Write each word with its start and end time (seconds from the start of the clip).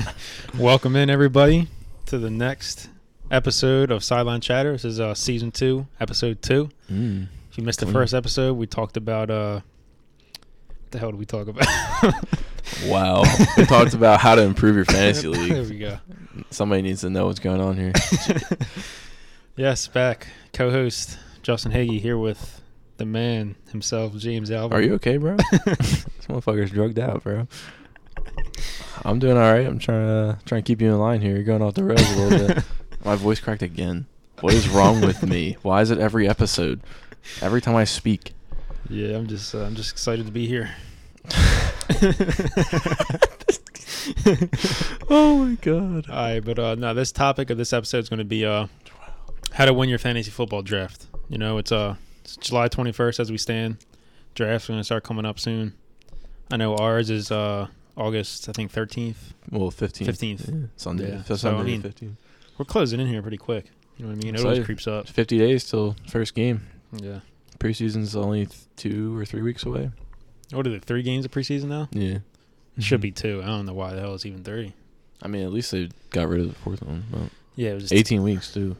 Welcome 0.58 0.96
in, 0.96 1.10
everybody, 1.10 1.68
to 2.06 2.18
the 2.18 2.30
next 2.30 2.88
episode 3.30 3.90
of 3.90 4.02
Sideline 4.02 4.40
Chatter. 4.40 4.72
This 4.72 4.84
is 4.84 5.00
uh, 5.00 5.14
season 5.14 5.50
two, 5.50 5.86
episode 6.00 6.40
two. 6.42 6.70
Mm. 6.90 7.28
If 7.50 7.58
you 7.58 7.64
missed 7.64 7.80
the 7.80 7.86
Clean. 7.86 7.94
first 7.94 8.14
episode, 8.14 8.54
we 8.56 8.66
talked 8.66 8.96
about 8.96 9.30
uh, 9.30 9.60
what 9.60 10.90
the 10.90 10.98
hell 10.98 11.10
did 11.10 11.18
we 11.18 11.26
talk 11.26 11.48
about? 11.48 11.66
Wow. 12.86 13.24
we 13.58 13.66
talked 13.66 13.92
about 13.92 14.20
how 14.20 14.34
to 14.36 14.42
improve 14.42 14.76
your 14.76 14.84
fantasy 14.84 15.26
league. 15.28 15.52
there 15.52 15.62
we 15.64 15.78
go. 15.78 15.98
Somebody 16.50 16.82
needs 16.82 17.00
to 17.02 17.10
know 17.10 17.26
what's 17.26 17.40
going 17.40 17.60
on 17.60 17.76
here. 17.76 17.92
yes, 19.56 19.88
back 19.88 20.28
co-host 20.52 21.18
Justin 21.42 21.72
Hagee 21.72 22.00
here 22.00 22.16
with 22.16 22.62
the 22.96 23.04
man 23.04 23.56
himself, 23.72 24.16
James 24.16 24.50
Alvin. 24.50 24.78
Are 24.78 24.80
you 24.80 24.94
okay, 24.94 25.16
bro? 25.18 25.36
this 25.36 26.04
motherfucker's 26.28 26.70
drugged 26.70 26.98
out, 27.00 27.24
bro. 27.24 27.46
I'm 29.04 29.18
doing 29.18 29.36
all 29.36 29.52
right. 29.52 29.66
I'm 29.66 29.78
trying 29.78 30.06
to 30.06 30.38
trying 30.44 30.62
to 30.62 30.66
keep 30.66 30.80
you 30.80 30.88
in 30.92 30.98
line 30.98 31.20
here. 31.20 31.34
You're 31.34 31.44
going 31.44 31.62
off 31.62 31.74
the 31.74 31.84
rails 31.84 32.10
a 32.12 32.16
little 32.16 32.48
bit. 32.48 32.64
My 33.04 33.16
voice 33.16 33.40
cracked 33.40 33.62
again. 33.62 34.06
What 34.40 34.54
is 34.54 34.68
wrong 34.68 35.00
with 35.00 35.22
me? 35.22 35.56
Why 35.62 35.82
is 35.82 35.90
it 35.90 35.98
every 35.98 36.28
episode? 36.28 36.80
Every 37.40 37.60
time 37.60 37.76
I 37.76 37.84
speak. 37.84 38.32
Yeah, 38.88 39.16
I'm 39.16 39.26
just 39.26 39.54
uh, 39.54 39.62
I'm 39.62 39.74
just 39.74 39.92
excited 39.92 40.26
to 40.26 40.32
be 40.32 40.46
here. 40.46 40.74
oh 45.08 45.44
my 45.44 45.54
god. 45.60 46.10
All 46.10 46.16
right, 46.16 46.40
but 46.40 46.58
uh, 46.58 46.74
no, 46.74 46.92
this 46.94 47.12
topic 47.12 47.50
of 47.50 47.58
this 47.58 47.72
episode 47.72 47.98
is 47.98 48.08
going 48.08 48.18
to 48.18 48.24
be 48.24 48.44
uh, 48.44 48.66
how 49.52 49.64
to 49.64 49.72
win 49.72 49.88
your 49.88 49.98
fantasy 49.98 50.30
football 50.30 50.62
draft. 50.62 51.06
You 51.28 51.38
know, 51.38 51.58
it's 51.58 51.72
uh, 51.72 51.96
it's 52.22 52.36
July 52.36 52.68
21st 52.68 53.20
as 53.20 53.30
we 53.30 53.38
stand. 53.38 53.78
Draft's 54.34 54.68
are 54.68 54.72
going 54.72 54.80
to 54.80 54.84
start 54.84 55.04
coming 55.04 55.24
up 55.24 55.38
soon. 55.38 55.74
I 56.50 56.56
know 56.56 56.76
ours 56.76 57.10
is 57.10 57.30
uh, 57.30 57.68
August, 57.96 58.48
I 58.48 58.52
think 58.52 58.72
13th. 58.72 59.16
Well, 59.50 59.70
15th. 59.70 60.06
15th. 60.06 60.48
Yeah, 60.48 60.66
Sunday. 60.76 61.10
Yeah. 61.12 61.22
So 61.24 61.36
So, 61.36 61.50
I 61.50 61.56
Sunday 61.58 61.72
mean, 61.72 61.82
15th. 61.82 62.16
We're 62.58 62.64
closing 62.64 63.00
in 63.00 63.06
here 63.06 63.22
pretty 63.22 63.36
quick. 63.38 63.66
You 63.96 64.04
know 64.06 64.12
what 64.14 64.22
I 64.22 64.24
mean? 64.26 64.34
It 64.34 64.44
always 64.44 64.64
creeps 64.64 64.86
up. 64.86 65.08
50 65.08 65.38
days 65.38 65.64
till 65.68 65.96
first 66.08 66.34
game. 66.34 66.62
Yeah. 66.92 67.20
Preseason's 67.58 68.16
only 68.16 68.46
th- 68.46 68.58
two 68.76 69.16
or 69.18 69.24
three 69.24 69.42
weeks 69.42 69.64
away. 69.64 69.90
What 70.52 70.66
are 70.66 70.70
the 70.70 70.80
three 70.80 71.02
games 71.02 71.24
of 71.24 71.30
preseason 71.30 71.64
now? 71.64 71.88
Yeah. 71.92 72.18
It 72.76 72.82
should 72.84 73.00
Mhm. 73.00 73.02
be 73.02 73.10
two. 73.12 73.40
I 73.42 73.46
don't 73.46 73.66
know 73.66 73.74
why 73.74 73.94
the 73.94 74.00
hell 74.00 74.14
it's 74.14 74.26
even 74.26 74.42
three. 74.42 74.72
I 75.22 75.28
mean, 75.28 75.44
at 75.44 75.52
least 75.52 75.70
they 75.72 75.90
got 76.10 76.28
rid 76.28 76.40
of 76.40 76.48
the 76.48 76.54
fourth 76.54 76.82
one. 76.82 77.04
Well, 77.12 77.30
Yeah, 77.54 77.70
it 77.70 77.74
was 77.74 77.82
just 77.84 77.92
18 77.94 78.22
weeks 78.22 78.52
too. 78.52 78.76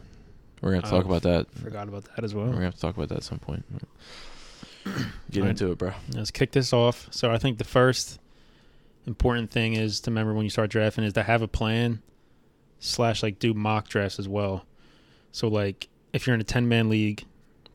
We're 0.61 0.71
gonna 0.71 0.77
have 0.81 0.85
to 0.85 0.89
talk 0.89 1.05
Oh, 1.05 1.09
about 1.15 1.21
that. 1.23 1.51
Forgot 1.61 1.87
about 1.87 2.05
that 2.15 2.23
as 2.23 2.33
We're 2.33 2.43
well. 2.43 2.53
gonna 2.53 2.65
have 2.65 2.75
to 2.75 2.81
talk 2.81 2.95
about 2.95 3.09
that 3.09 3.17
at 3.19 3.23
some 3.23 3.39
point. 3.39 3.63
Get 5.31 5.41
Alright. 5.41 5.49
into 5.51 5.71
it, 5.71 5.77
bro. 5.77 5.91
Let's 6.13 6.31
kick 6.31 6.51
this 6.51 6.73
off. 6.73 7.07
So 7.11 7.31
I 7.31 7.37
think 7.37 7.57
the 7.57 7.63
first 7.63 8.19
important 9.05 9.51
thing 9.51 9.73
is 9.73 9.99
to 10.01 10.11
remember 10.11 10.33
when 10.33 10.43
you 10.43 10.49
start 10.49 10.69
drafting 10.69 11.03
is 11.03 11.13
to 11.13 11.23
have 11.23 11.41
a 11.41 11.47
plan 11.47 12.01
slash 12.79 13.23
like 13.23 13.39
do 13.39 13.53
mock 13.53 13.87
drafts 13.87 14.19
as 14.19 14.27
well. 14.27 14.65
So 15.31 15.47
like 15.47 15.87
if 16.11 16.27
you're 16.27 16.33
in 16.33 16.41
a 16.41 16.45
ten 16.45 16.67
man 16.67 16.89
league, 16.89 17.25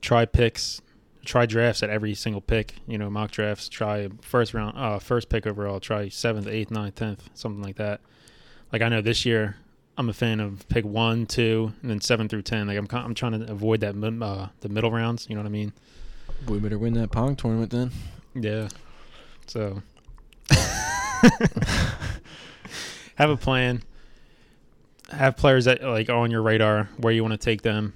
try 0.01 0.25
picks, 0.25 0.81
try 1.25 1.47
drafts 1.47 1.83
at 1.83 1.91
every 1.91 2.15
single 2.15 2.41
pick. 2.41 2.75
You 2.87 2.99
know, 2.99 3.11
mock 3.11 3.31
drafts. 3.31 3.69
Try 3.69 4.09
first 4.21 4.55
round, 4.55 4.77
uh, 4.77 4.99
first 4.99 5.29
pick 5.29 5.47
overall. 5.47 5.81
Try 5.81 6.09
seventh, 6.09 6.47
eighth, 6.47 6.71
ninth, 6.71 6.97
tenth, 6.97 7.29
something 7.35 7.63
like 7.63 7.77
that. 7.77 8.01
Like 8.73 8.83
I 8.83 8.89
know 8.89 9.01
this 9.01 9.25
year, 9.25 9.57
I'm 9.97 10.09
a 10.09 10.13
fan 10.13 10.41
of 10.41 10.69
pick 10.69 10.85
one, 10.85 11.27
two, 11.27 11.73
and 11.83 11.91
then 11.91 12.01
seven 12.01 12.29
through 12.29 12.43
ten. 12.43 12.67
Like 12.67 12.79
I'm, 12.79 12.87
I'm 12.93 13.15
trying 13.15 13.41
to 13.41 13.51
avoid 13.51 13.81
that 13.81 13.95
uh, 14.23 14.49
the 14.61 14.69
middle 14.69 14.91
rounds. 14.91 15.27
You 15.29 15.35
know 15.35 15.43
what 15.43 15.49
I 15.49 15.51
mean? 15.51 15.73
We 16.47 16.59
better 16.59 16.79
win 16.79 16.95
that 16.95 17.11
Pong 17.11 17.37
tournament 17.37 17.71
then. 17.71 17.91
Yeah. 18.35 18.69
So 19.47 19.83
have 23.17 23.31
a 23.31 23.37
plan. 23.37 23.83
Have 25.11 25.37
players 25.37 25.65
that 25.65 25.83
like 25.83 26.11
are 26.11 26.17
on 26.17 26.31
your 26.31 26.43
radar 26.43 26.89
where 26.99 27.13
you 27.13 27.23
want 27.23 27.33
to 27.33 27.39
take 27.39 27.63
them. 27.63 27.95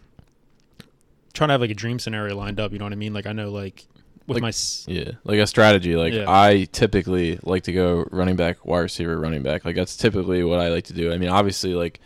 Try 1.34 1.46
to 1.46 1.52
have 1.52 1.60
like 1.60 1.70
a 1.70 1.74
dream 1.74 1.98
scenario 1.98 2.36
lined 2.36 2.58
up. 2.60 2.72
You 2.72 2.78
know 2.78 2.84
what 2.86 2.92
I 2.92 2.96
mean? 2.96 3.12
Like 3.12 3.26
I 3.26 3.32
know 3.32 3.50
like 3.50 3.84
with 4.26 4.36
Like- 4.36 4.42
my 4.42 4.48
s- 4.48 4.84
Yeah, 4.88 5.12
like 5.24 5.38
a 5.38 5.46
strategy. 5.46 5.94
Like 5.96 6.14
Yeah. 6.14 6.24
I 6.28 6.64
typically 6.72 7.38
like 7.42 7.64
to 7.64 7.72
go 7.72 8.06
running 8.10 8.36
back, 8.36 8.64
wide 8.64 8.80
receiver, 8.80 9.18
running 9.18 9.42
back. 9.42 9.64
Like 9.64 9.76
that's 9.76 9.96
typically 9.96 10.42
what 10.44 10.58
I 10.60 10.68
like 10.68 10.84
to 10.84 10.92
do. 10.94 11.12
I 11.12 11.18
mean, 11.18 11.28
obviously, 11.28 11.74
like 11.74 12.00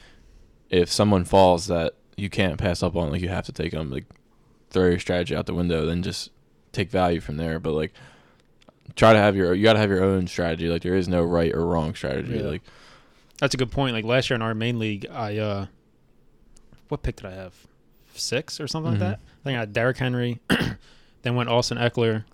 if 0.71 0.91
someone 0.91 1.25
falls 1.25 1.69
that 1.69 1.95
you 2.17 2.29
can't 2.31 2.59
pass 2.59 2.83
up 2.83 2.97
on, 2.97 3.11
like 3.11 3.21
you 3.21 3.29
have 3.29 3.47
to 3.47 3.53
take 3.53 3.73
them. 3.73 3.91
Like 3.91 4.07
throw 4.71 4.89
your 4.89 4.99
strategy 4.99 5.37
out 5.37 5.47
the 5.47 5.55
window, 5.55 5.87
then 5.87 6.03
just 6.03 6.31
take 6.73 6.91
value 6.91 7.21
from 7.21 7.37
there. 7.37 7.61
But 7.61 7.73
like 7.75 7.93
try 8.97 9.13
to 9.13 9.19
have 9.19 9.37
your 9.37 9.55
you 9.55 9.63
got 9.63 9.75
to 9.75 9.79
have 9.79 9.91
your 9.91 10.03
own 10.03 10.27
strategy. 10.27 10.69
Like 10.69 10.83
there 10.83 10.97
is 10.97 11.09
no 11.09 11.23
right 11.23 11.53
or 11.55 11.65
wrong 11.67 11.95
strategy. 11.95 12.39
Yeah. 12.39 12.43
Like 12.47 12.63
that's 13.39 13.55
a 13.55 13.59
good 13.59 13.71
point. 13.71 13.95
Like 13.95 14.05
last 14.05 14.29
year 14.31 14.35
in 14.35 14.43
our 14.43 14.55
main 14.55 14.79
league, 14.79 15.07
I 15.11 15.37
uh, 15.39 15.67
what 16.89 17.03
pick 17.03 17.17
did 17.17 17.27
I 17.27 17.33
have? 17.35 17.55
Six 18.15 18.61
or 18.61 18.67
something 18.67 18.93
Mhm. 18.95 19.01
like 19.01 19.11
that. 19.11 19.21
I 19.21 19.45
think 19.45 19.57
I 19.57 19.61
had 19.61 19.73
Derrick 19.73 19.99
Henry, 19.99 20.41
then 21.23 21.35
went 21.35 21.51
Austin 21.51 21.77
Ekeler, 21.77 22.25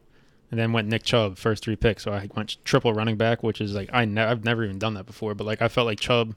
and 0.50 0.60
then 0.60 0.72
went 0.72 0.86
Nick 0.88 1.02
Chubb 1.02 1.36
first 1.38 1.64
three 1.64 1.74
picks. 1.76 2.04
So 2.04 2.12
I 2.12 2.28
went 2.36 2.56
triple 2.64 2.92
running 2.94 3.16
back, 3.16 3.42
which 3.42 3.60
is 3.60 3.74
like 3.74 3.90
I 3.92 4.04
ne- 4.04 4.22
I've 4.22 4.44
never 4.44 4.62
even 4.64 4.78
done 4.78 4.94
that 4.94 5.06
before. 5.06 5.34
But 5.34 5.44
like 5.46 5.60
I 5.60 5.68
felt 5.68 5.86
like 5.86 5.98
Chubb 5.98 6.36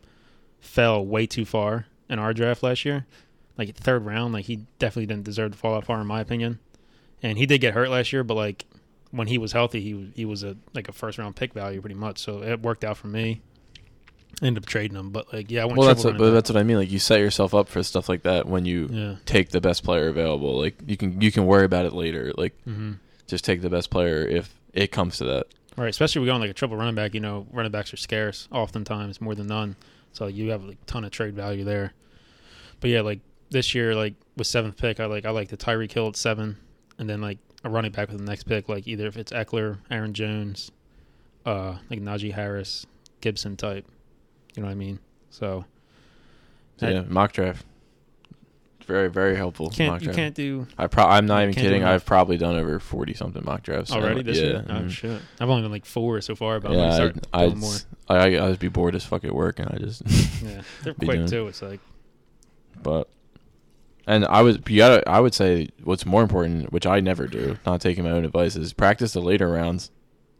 fell 0.60 1.06
way 1.06 1.28
too 1.28 1.46
far 1.46 1.86
in 2.10 2.18
our 2.18 2.34
draft 2.34 2.64
last 2.64 2.86
year. 2.86 3.06
Like 3.58 3.76
third 3.76 4.04
round, 4.06 4.34
like 4.34 4.46
he 4.46 4.66
definitely 4.80 5.06
didn't 5.06 5.24
deserve 5.26 5.52
to 5.52 5.58
fall 5.58 5.76
that 5.76 5.86
far 5.86 6.02
in 6.02 6.08
my 6.08 6.20
opinion. 6.22 6.60
And 7.22 7.38
he 7.38 7.46
did 7.46 7.62
get 7.62 7.74
hurt 7.76 7.90
last 7.90 8.12
year, 8.12 8.24
but 8.24 8.34
like 8.34 8.66
when 9.16 9.28
he 9.28 9.38
was 9.38 9.52
healthy, 9.54 9.82
he 9.82 9.94
was- 9.94 10.10
he 10.16 10.26
was 10.26 10.44
a 10.44 10.58
like 10.74 10.90
a 10.90 10.92
first 10.92 11.18
round 11.18 11.36
pick 11.36 11.54
value 11.54 11.80
pretty 11.82 11.96
much. 11.96 12.20
So 12.20 12.42
it 12.44 12.62
worked 12.62 12.84
out 12.84 12.98
for 12.98 13.08
me. 13.08 13.42
Ended 14.42 14.64
up 14.64 14.68
trading 14.68 14.98
him, 14.98 15.12
but 15.12 15.32
like 15.32 15.50
yeah, 15.50 15.62
I 15.62 15.66
went 15.66 15.78
well, 15.78 15.88
that's 15.88 16.04
what, 16.04 16.18
but 16.18 16.32
that's 16.32 16.50
what 16.50 16.58
I 16.58 16.64
mean. 16.64 16.76
Like 16.76 16.92
you 16.92 17.00
set 17.00 17.20
yourself 17.22 17.54
up 17.54 17.70
for 17.70 17.82
stuff 17.84 18.10
like 18.10 18.24
that 18.24 18.46
when 18.48 18.66
you 18.66 18.90
yeah. 18.92 19.16
take 19.26 19.50
the 19.50 19.62
best 19.62 19.84
player 19.86 20.10
available. 20.10 20.60
Like 20.60 20.76
you 20.86 20.98
can 20.98 21.22
you 21.22 21.32
can 21.32 21.46
worry 21.46 21.64
about 21.64 21.86
it 21.86 21.94
later. 21.94 22.34
Like 22.38 22.54
Mm-hmm. 22.68 22.94
just 23.28 23.46
take 23.46 23.62
the 23.62 23.70
best 23.70 23.90
player 23.90 24.28
if 24.28 24.54
it 24.74 24.92
comes 24.92 25.18
to 25.20 25.24
that. 25.26 25.48
Right, 25.78 25.90
especially 25.90 26.20
we 26.22 26.28
go 26.28 26.34
on 26.34 26.42
like 26.42 26.50
a 26.50 26.54
triple 26.54 26.76
running 26.76 26.96
back. 26.96 27.14
You 27.14 27.22
know, 27.22 27.48
running 27.52 27.72
backs 27.72 27.94
are 27.94 27.98
scarce, 27.98 28.50
oftentimes 28.52 29.22
more 29.22 29.36
than 29.36 29.48
none. 29.48 29.78
So 30.12 30.28
you 30.28 30.52
have 30.52 30.66
like 30.66 30.80
a 30.82 30.86
ton 30.86 31.06
of 31.06 31.12
trade 31.12 31.34
value 31.34 31.64
there. 31.64 31.94
But 32.82 32.90
yeah, 32.90 33.02
like 33.02 33.20
this 33.52 33.74
year, 33.74 33.96
like 33.96 34.16
with 34.36 34.48
seventh 34.48 34.76
pick, 34.76 35.00
I 35.00 35.06
like 35.06 35.24
I 35.24 35.30
like 35.30 35.48
the 35.48 35.58
Tyreek 35.58 35.94
Hill 35.94 36.08
at 36.10 36.18
seven, 36.18 36.58
and 36.98 37.10
then 37.10 37.22
like 37.22 37.38
a 37.64 37.70
running 37.70 37.92
back 37.92 38.10
with 38.10 38.18
the 38.20 38.24
next 38.26 38.44
pick, 38.44 38.70
like 38.70 38.88
either 38.88 39.08
if 39.08 39.18
it's 39.18 39.32
Ekeler, 39.32 39.78
Aaron 39.90 40.14
Jones, 40.14 40.72
uh, 41.46 41.78
like 41.90 42.00
Najee 42.02 42.34
Harris, 42.34 42.86
Gibson 43.22 43.56
type. 43.58 43.86
You 44.56 44.62
know 44.62 44.68
what 44.68 44.74
I 44.74 44.76
mean? 44.76 45.00
So 45.30 45.66
So, 46.78 46.88
yeah, 46.90 47.02
mock 47.08 47.34
draft. 47.34 47.66
Very 48.86 49.10
very 49.10 49.36
helpful. 49.36 49.72
can't 49.72 49.94
mock 49.94 50.02
you 50.02 50.06
draft. 50.06 50.18
can't 50.18 50.36
do 50.36 50.68
I 50.78 50.86
pro- 50.86 51.06
I'm 51.06 51.26
not 51.26 51.42
even 51.42 51.56
kidding. 51.56 51.84
I've 51.84 52.06
probably 52.06 52.38
done 52.38 52.56
over 52.56 52.80
forty 52.80 53.16
something 53.16 53.44
mock 53.44 53.64
drafts 53.64 53.92
already 53.92 54.22
this 54.22 54.38
yeah, 54.38 54.44
year. 54.44 54.66
Oh 54.70 54.74
mhm. 54.74 54.90
shit! 54.92 55.22
I've 55.40 55.50
only 55.50 55.64
done 55.64 55.72
like 55.72 55.86
four 55.86 56.22
so 56.22 56.36
far, 56.36 56.60
but 56.60 56.70
I'm 56.70 56.78
yeah, 56.78 56.84
gonna 56.84 56.96
start 56.96 57.28
I, 57.34 57.46
doing 57.48 57.60
more. 57.60 57.74
I, 58.10 58.16
I 58.16 58.36
I 58.36 58.50
would 58.50 58.60
be 58.60 58.68
bored 58.68 58.94
as 58.94 59.04
fuck 59.04 59.24
at 59.24 59.34
work, 59.34 59.58
and 59.58 59.70
I 59.70 59.78
just. 59.80 60.04
Yeah, 60.44 60.62
they're 60.84 60.94
quick 61.04 61.18
doing- 61.18 61.28
too. 61.28 61.48
It's 61.48 61.64
like 61.64 61.80
but, 62.84 63.10
and 64.08 64.26
I 64.26 64.42
was 64.42 64.58
you 64.68 64.78
gotta. 64.78 65.08
I 65.10 65.20
would 65.20 65.34
say 65.34 65.70
what's 65.84 66.06
more 66.06 66.22
important, 66.22 66.72
which 66.72 66.86
I 66.86 67.00
never 67.00 67.28
do, 67.28 67.58
not 67.66 67.82
taking 67.82 68.04
my 68.04 68.12
own 68.12 68.26
advice, 68.26 68.56
is 68.56 68.74
practice 68.74 69.14
the 69.14 69.22
later 69.22 69.50
rounds 69.50 69.92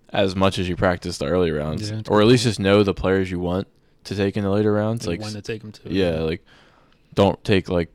as 0.10 0.36
much 0.36 0.58
as 0.60 0.70
you 0.70 0.76
practice 0.76 1.18
the 1.18 1.26
early 1.26 1.52
rounds, 1.52 1.90
Yeah, 1.92 2.02
or 2.08 2.22
at 2.22 2.28
least 2.28 2.44
just 2.44 2.60
know 2.60 2.84
the 2.84 2.94
players 2.94 3.30
you 3.32 3.40
want 3.40 3.68
to 4.06 4.16
take 4.16 4.38
in 4.38 4.44
the 4.44 4.50
later 4.50 4.72
rounds. 4.72 5.06
like 5.08 5.20
Like 5.20 5.26
when 5.26 5.34
to 5.34 5.42
take 5.42 5.62
them 5.62 5.72
to. 5.74 5.92
Yeah, 5.92 6.20
like 6.22 6.46
don't 7.14 7.44
take 7.44 7.70
like 7.70 7.90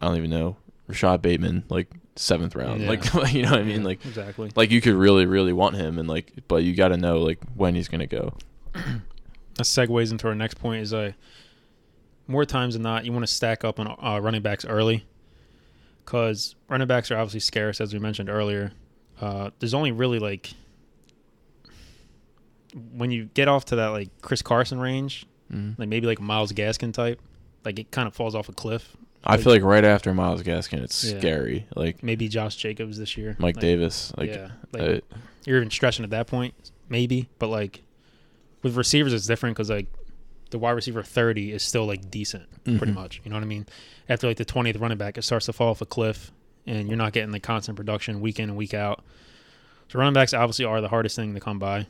I 0.00 0.06
don't 0.06 0.16
even 0.16 0.30
know 0.30 0.56
Rashod 0.88 1.22
Bateman 1.22 1.64
like 1.68 1.88
seventh 2.16 2.54
round. 2.56 2.80
Yeah. 2.82 2.88
Like 2.88 3.04
you 3.32 3.42
know 3.42 3.50
what 3.50 3.60
I 3.60 3.64
mean? 3.64 3.80
Yeah, 3.82 3.86
Like 3.86 4.04
exactly. 4.06 4.50
like 4.56 4.70
you 4.70 4.80
could 4.80 4.94
really 4.94 5.26
really 5.26 5.52
want 5.52 5.76
him 5.76 5.98
and 5.98 6.08
like 6.08 6.32
but 6.48 6.62
you 6.64 6.74
got 6.74 6.88
to 6.88 6.96
know 6.96 7.18
like 7.18 7.38
when 7.54 7.74
he's 7.74 7.88
gonna 7.88 8.06
go. 8.06 8.34
that 8.72 9.62
segues 9.64 10.10
into 10.10 10.26
our 10.28 10.34
next 10.34 10.54
point 10.54 10.82
is 10.82 10.92
uh, 10.92 11.12
more 12.26 12.44
times 12.44 12.74
than 12.74 12.82
not 12.82 13.04
you 13.04 13.12
want 13.12 13.26
to 13.26 13.32
stack 13.32 13.64
up 13.64 13.78
on 13.78 13.86
uh, 13.86 14.18
running 14.20 14.42
backs 14.42 14.64
early 14.64 15.04
because 16.04 16.54
running 16.68 16.86
backs 16.86 17.10
are 17.10 17.16
obviously 17.18 17.40
scarce 17.40 17.80
as 17.80 17.92
we 17.92 17.98
mentioned 17.98 18.28
earlier 18.30 18.72
uh, 19.20 19.50
there's 19.58 19.74
only 19.74 19.92
really 19.92 20.18
like 20.18 20.52
when 22.92 23.10
you 23.10 23.26
get 23.34 23.48
off 23.48 23.64
to 23.66 23.76
that 23.76 23.88
like 23.88 24.08
chris 24.20 24.42
carson 24.42 24.78
range 24.80 25.26
Mm. 25.52 25.78
like 25.78 25.90
maybe 25.90 26.06
like 26.06 26.20
myles 26.22 26.52
gaskin 26.52 26.90
type 26.92 27.20
like 27.66 27.78
it 27.78 27.90
kind 27.90 28.08
of 28.08 28.14
falls 28.14 28.34
off 28.34 28.48
a 28.48 28.52
cliff 28.52 28.96
I 29.26 29.36
feel 29.38 29.52
like 29.54 29.62
right 29.62 29.84
after 29.86 30.12
Myles 30.12 30.42
Gaskin, 30.42 30.82
it's 30.82 31.02
Yeah. 31.02 31.18
scary. 31.18 31.66
Like 31.74 32.02
maybe 32.02 32.28
josh 32.28 32.56
jacobs 32.56 32.98
this 32.98 33.16
year 33.16 33.36
Mike 33.38 33.56
Like, 33.56 33.60
Davis, 33.62 34.12
like 34.18 34.30
yeah 34.30 34.50
like 34.72 34.82
uh, 34.82 35.00
you're 35.46 35.56
even 35.58 35.70
stretching 35.70 36.02
at 36.04 36.10
that 36.10 36.26
point, 36.26 36.52
maybe. 36.90 37.28
But 37.38 37.48
like 37.48 37.82
with 38.62 38.76
receivers, 38.76 39.12
it's 39.14 39.26
different 39.26 39.56
because 39.56 39.70
like 39.70 39.86
the 40.54 40.58
wide 40.60 40.70
receiver 40.70 41.02
30 41.02 41.50
is 41.50 41.64
still 41.64 41.84
like 41.84 42.12
decent, 42.12 42.44
pretty 42.62 42.92
Mhm. 42.92 42.94
much. 42.94 43.20
You 43.24 43.30
know 43.30 43.36
what 43.36 43.42
I 43.42 43.46
mean? 43.46 43.66
After 44.08 44.28
like 44.28 44.36
the 44.36 44.44
20th 44.44 44.78
running 44.78 44.96
back, 44.98 45.18
it 45.18 45.22
starts 45.22 45.46
to 45.46 45.52
fall 45.52 45.70
off 45.70 45.80
a 45.80 45.84
cliff, 45.86 46.30
and 46.64 46.86
you're 46.86 46.96
not 46.96 47.12
getting 47.12 47.32
the 47.32 47.40
constant 47.40 47.74
production 47.76 48.20
week 48.20 48.38
in 48.38 48.50
and 48.50 48.56
week 48.56 48.72
out. 48.72 49.02
So 49.88 49.98
running 49.98 50.14
backs 50.14 50.32
obviously 50.32 50.64
are 50.64 50.80
the 50.80 50.90
hardest 50.90 51.16
thing 51.16 51.34
to 51.34 51.40
come 51.40 51.58
by. 51.58 51.88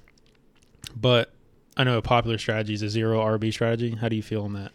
But 0.96 1.31
I 1.76 1.84
know 1.84 1.99
a 1.99 2.02
popular 2.02 2.38
strategy 2.38 2.72
is 2.72 2.81
a 2.81 2.88
zero 2.88 3.20
RB 3.20 3.50
strategy. 3.52 3.90
How 3.96 4.08
do 4.08 4.16
you 4.16 4.22
feel 4.22 4.44
on 4.44 4.55
that? 4.55 4.72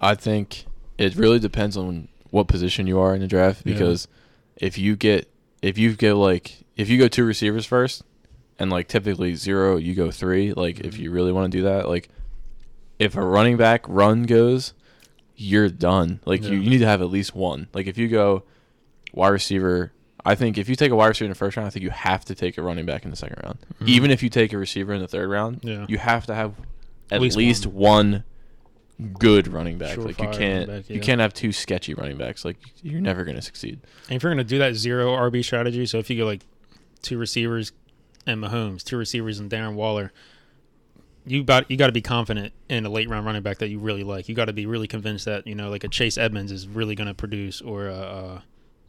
I 0.00 0.14
think 0.14 0.64
it 0.96 1.14
really 1.14 1.38
depends 1.38 1.76
on 1.76 2.08
what 2.30 2.48
position 2.48 2.86
you 2.86 2.98
are 2.98 3.14
in 3.14 3.20
the 3.20 3.26
draft 3.26 3.62
Yeah. 3.66 3.74
because 3.74 4.08
if 4.56 4.78
you 4.78 4.96
get 4.96 5.28
if 5.60 5.76
you 5.76 5.94
get 5.94 6.14
like 6.14 6.64
if 6.76 6.88
you 6.88 6.96
go 6.96 7.06
two 7.08 7.24
receivers 7.24 7.66
first 7.66 8.02
and 8.58 8.70
like 8.70 8.88
typically 8.88 9.34
zero 9.34 9.76
you 9.76 9.94
go 9.94 10.10
three 10.10 10.52
like 10.54 10.80
if 10.80 10.94
Mhm. 10.96 11.00
you 11.00 11.10
really 11.10 11.32
want 11.32 11.50
to 11.52 11.58
do 11.58 11.64
that 11.64 11.86
like 11.88 12.08
if 12.98 13.16
a 13.16 13.20
running 13.24 13.56
back 13.56 13.84
run 13.88 14.22
goes 14.24 14.72
you're 15.36 15.68
done 15.68 16.20
like 16.24 16.42
you, 16.44 16.50
Yeah. 16.50 16.60
you 16.62 16.70
need 16.70 16.78
to 16.78 16.86
have 16.86 17.02
at 17.02 17.10
least 17.10 17.34
one 17.34 17.68
like 17.74 17.86
if 17.86 17.98
you 17.98 18.08
go 18.08 18.44
wide 19.12 19.28
receiver 19.28 19.92
I 20.26 20.34
think 20.34 20.56
if 20.56 20.68
you 20.68 20.76
take 20.76 20.90
a 20.90 20.96
wide 20.96 21.08
receiver 21.08 21.26
in 21.26 21.30
the 21.30 21.34
first 21.34 21.56
round 21.56 21.66
I 21.66 21.70
think 21.70 21.82
you 21.82 21.90
have 21.90 22.24
to 22.26 22.34
take 22.34 22.56
a 22.56 22.62
running 22.62 22.86
back 22.86 23.04
in 23.04 23.10
the 23.10 23.16
second 23.16 23.40
round 23.42 23.58
Mhm. 23.82 23.88
even 23.88 24.10
if 24.10 24.22
you 24.22 24.28
take 24.28 24.52
a 24.52 24.58
receiver 24.58 24.92
in 24.94 25.00
the 25.00 25.08
third 25.08 25.28
round 25.28 25.60
Yeah. 25.62 25.86
you 25.88 25.98
have 25.98 26.26
to 26.26 26.34
have 26.34 26.54
at 27.10 27.20
least 27.20 27.36
least, 27.36 27.66
one. 27.66 28.24
good 29.18 29.48
running 29.48 29.76
back. 29.76 29.96
like 29.98 30.20
you 30.20 30.28
can't 30.28 30.68
back, 30.68 30.88
you 30.88 31.00
can't 31.00 31.20
have 31.20 31.34
two 31.34 31.50
sketchy 31.52 31.94
running 31.94 32.16
backs. 32.16 32.44
Like 32.44 32.56
you're 32.82 33.00
never 33.00 33.24
going 33.24 33.34
to 33.36 33.42
succeed. 33.42 33.80
And 34.08 34.16
if 34.16 34.22
you're 34.22 34.32
going 34.32 34.38
to 34.44 34.48
do 34.48 34.58
that 34.58 34.74
zero 34.76 35.10
RB 35.12 35.42
strategy, 35.44 35.84
so 35.84 35.98
if 35.98 36.08
you 36.08 36.16
go 36.16 36.24
like 36.24 36.42
two 37.02 37.18
receivers 37.18 37.72
and 38.24 38.40
Mahomes, 38.40 38.84
two 38.84 38.96
receivers 38.96 39.40
and 39.40 39.50
Darren 39.50 39.74
Waller, 39.74 40.12
you 41.26 41.42
got 41.44 41.70
you 41.70 41.76
got 41.76 41.86
to 41.86 41.92
be 41.92 42.02
confident 42.02 42.52
in 42.68 42.84
a 42.86 42.88
late 42.90 43.08
round 43.08 43.24
running 43.26 43.42
back 43.42 43.58
that 43.58 43.68
you 43.68 43.78
really 43.78 44.04
like. 44.04 44.28
You 44.28 44.34
got 44.34 44.46
to 44.46 44.52
be 44.52 44.66
really 44.66 44.86
convinced 44.88 45.24
that 45.24 45.46
you 45.46 45.54
know 45.54 45.70
like 45.70 45.84
a 45.84 45.88
Chase 45.88 46.18
Edmonds 46.18 46.52
is 46.52 46.66
really 46.68 46.94
going 46.94 47.08
to 47.08 47.14
produce, 47.14 47.60
or 47.60 47.88
a, 47.88 47.94
uh 47.94 48.40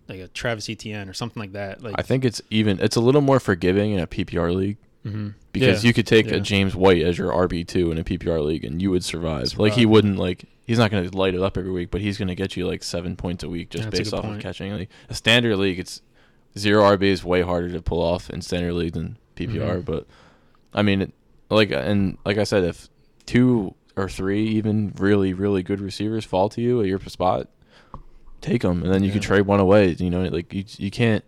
like 0.08 0.20
a 0.20 0.28
Travis 0.28 0.70
Etienne 0.70 1.10
or 1.10 1.14
something 1.14 1.40
like 1.42 1.54
that. 1.54 1.82
Like 1.82 1.96
I 1.98 2.02
think 2.04 2.26
it's 2.26 2.42
even 2.52 2.80
it's 2.80 2.96
a 2.96 3.02
little 3.02 3.22
more 3.22 3.40
forgiving 3.40 3.92
in 3.94 4.00
a 4.00 4.06
PPR 4.08 4.54
league 4.54 4.78
mhm. 5.06 5.34
because 5.52 5.84
Yeah. 5.84 5.88
you 5.88 5.94
could 5.94 6.06
take 6.06 6.28
Yeah. 6.28 6.36
a 6.36 6.40
James 6.42 6.76
White 6.76 7.02
as 7.02 7.18
your 7.18 7.32
RB 7.32 7.64
two 7.68 7.92
in 7.92 7.98
a 7.98 8.04
PPR 8.04 8.40
league 8.46 8.64
and 8.64 8.80
you 8.82 8.92
would 8.92 9.04
survive. 9.04 9.48
Survive. 9.48 9.60
Like 9.60 9.74
he 9.74 9.86
wouldn't 9.88 10.18
like 10.20 10.46
he's 10.68 10.78
not 10.78 10.92
going 10.92 11.10
to 11.10 11.18
light 11.18 11.34
it 11.34 11.42
up 11.42 11.58
every 11.58 11.72
week, 11.72 11.90
but 11.90 12.02
he's 12.02 12.18
going 12.20 12.28
to 12.28 12.36
get 12.36 12.56
you 12.56 12.68
like 12.68 12.84
seven 12.84 13.16
points 13.16 13.44
a 13.44 13.50
week 13.50 13.70
just 13.72 13.86
That's 13.86 13.98
based 14.00 14.14
off 14.14 14.24
of 14.26 14.30
point. 14.32 14.42
catching. 14.44 14.72
Like 14.74 14.90
a 15.10 15.16
standard 15.16 15.58
league, 15.58 15.80
it's 15.80 16.02
zero 16.58 16.84
RB 16.84 17.04
is 17.04 17.24
way 17.24 17.42
harder 17.42 17.70
to 17.72 17.82
pull 17.82 18.02
off 18.02 18.30
in 18.30 18.42
standard 18.42 18.74
league 18.74 18.94
than 18.94 19.18
PPR. 19.36 19.78
Mhm. 19.82 19.86
But 19.86 20.06
I 20.74 20.82
mean, 20.84 21.02
it, 21.02 21.14
like 21.50 21.72
and 21.72 22.18
like 22.26 22.38
I 22.38 22.44
said, 22.44 22.64
if 22.64 22.90
two 23.26 23.76
or 23.98 24.10
three 24.10 24.46
even 24.50 24.94
really 24.98 25.34
really 25.34 25.64
good 25.64 25.80
receivers 25.80 26.26
fall 26.26 26.50
to 26.50 26.62
you 26.62 26.82
at 26.82 26.88
your 26.88 27.00
spot, 27.02 27.48
take 28.42 28.62
them, 28.62 28.84
and 28.84 28.94
then 28.94 29.04
you 29.04 29.12
can 29.12 29.22
trade 29.22 29.42
one 29.42 29.60
away. 29.60 29.90
You 30.00 30.10
know, 30.10 30.24
like 30.26 30.54
you 30.54 30.66
you 30.78 30.92
can't 30.92 31.24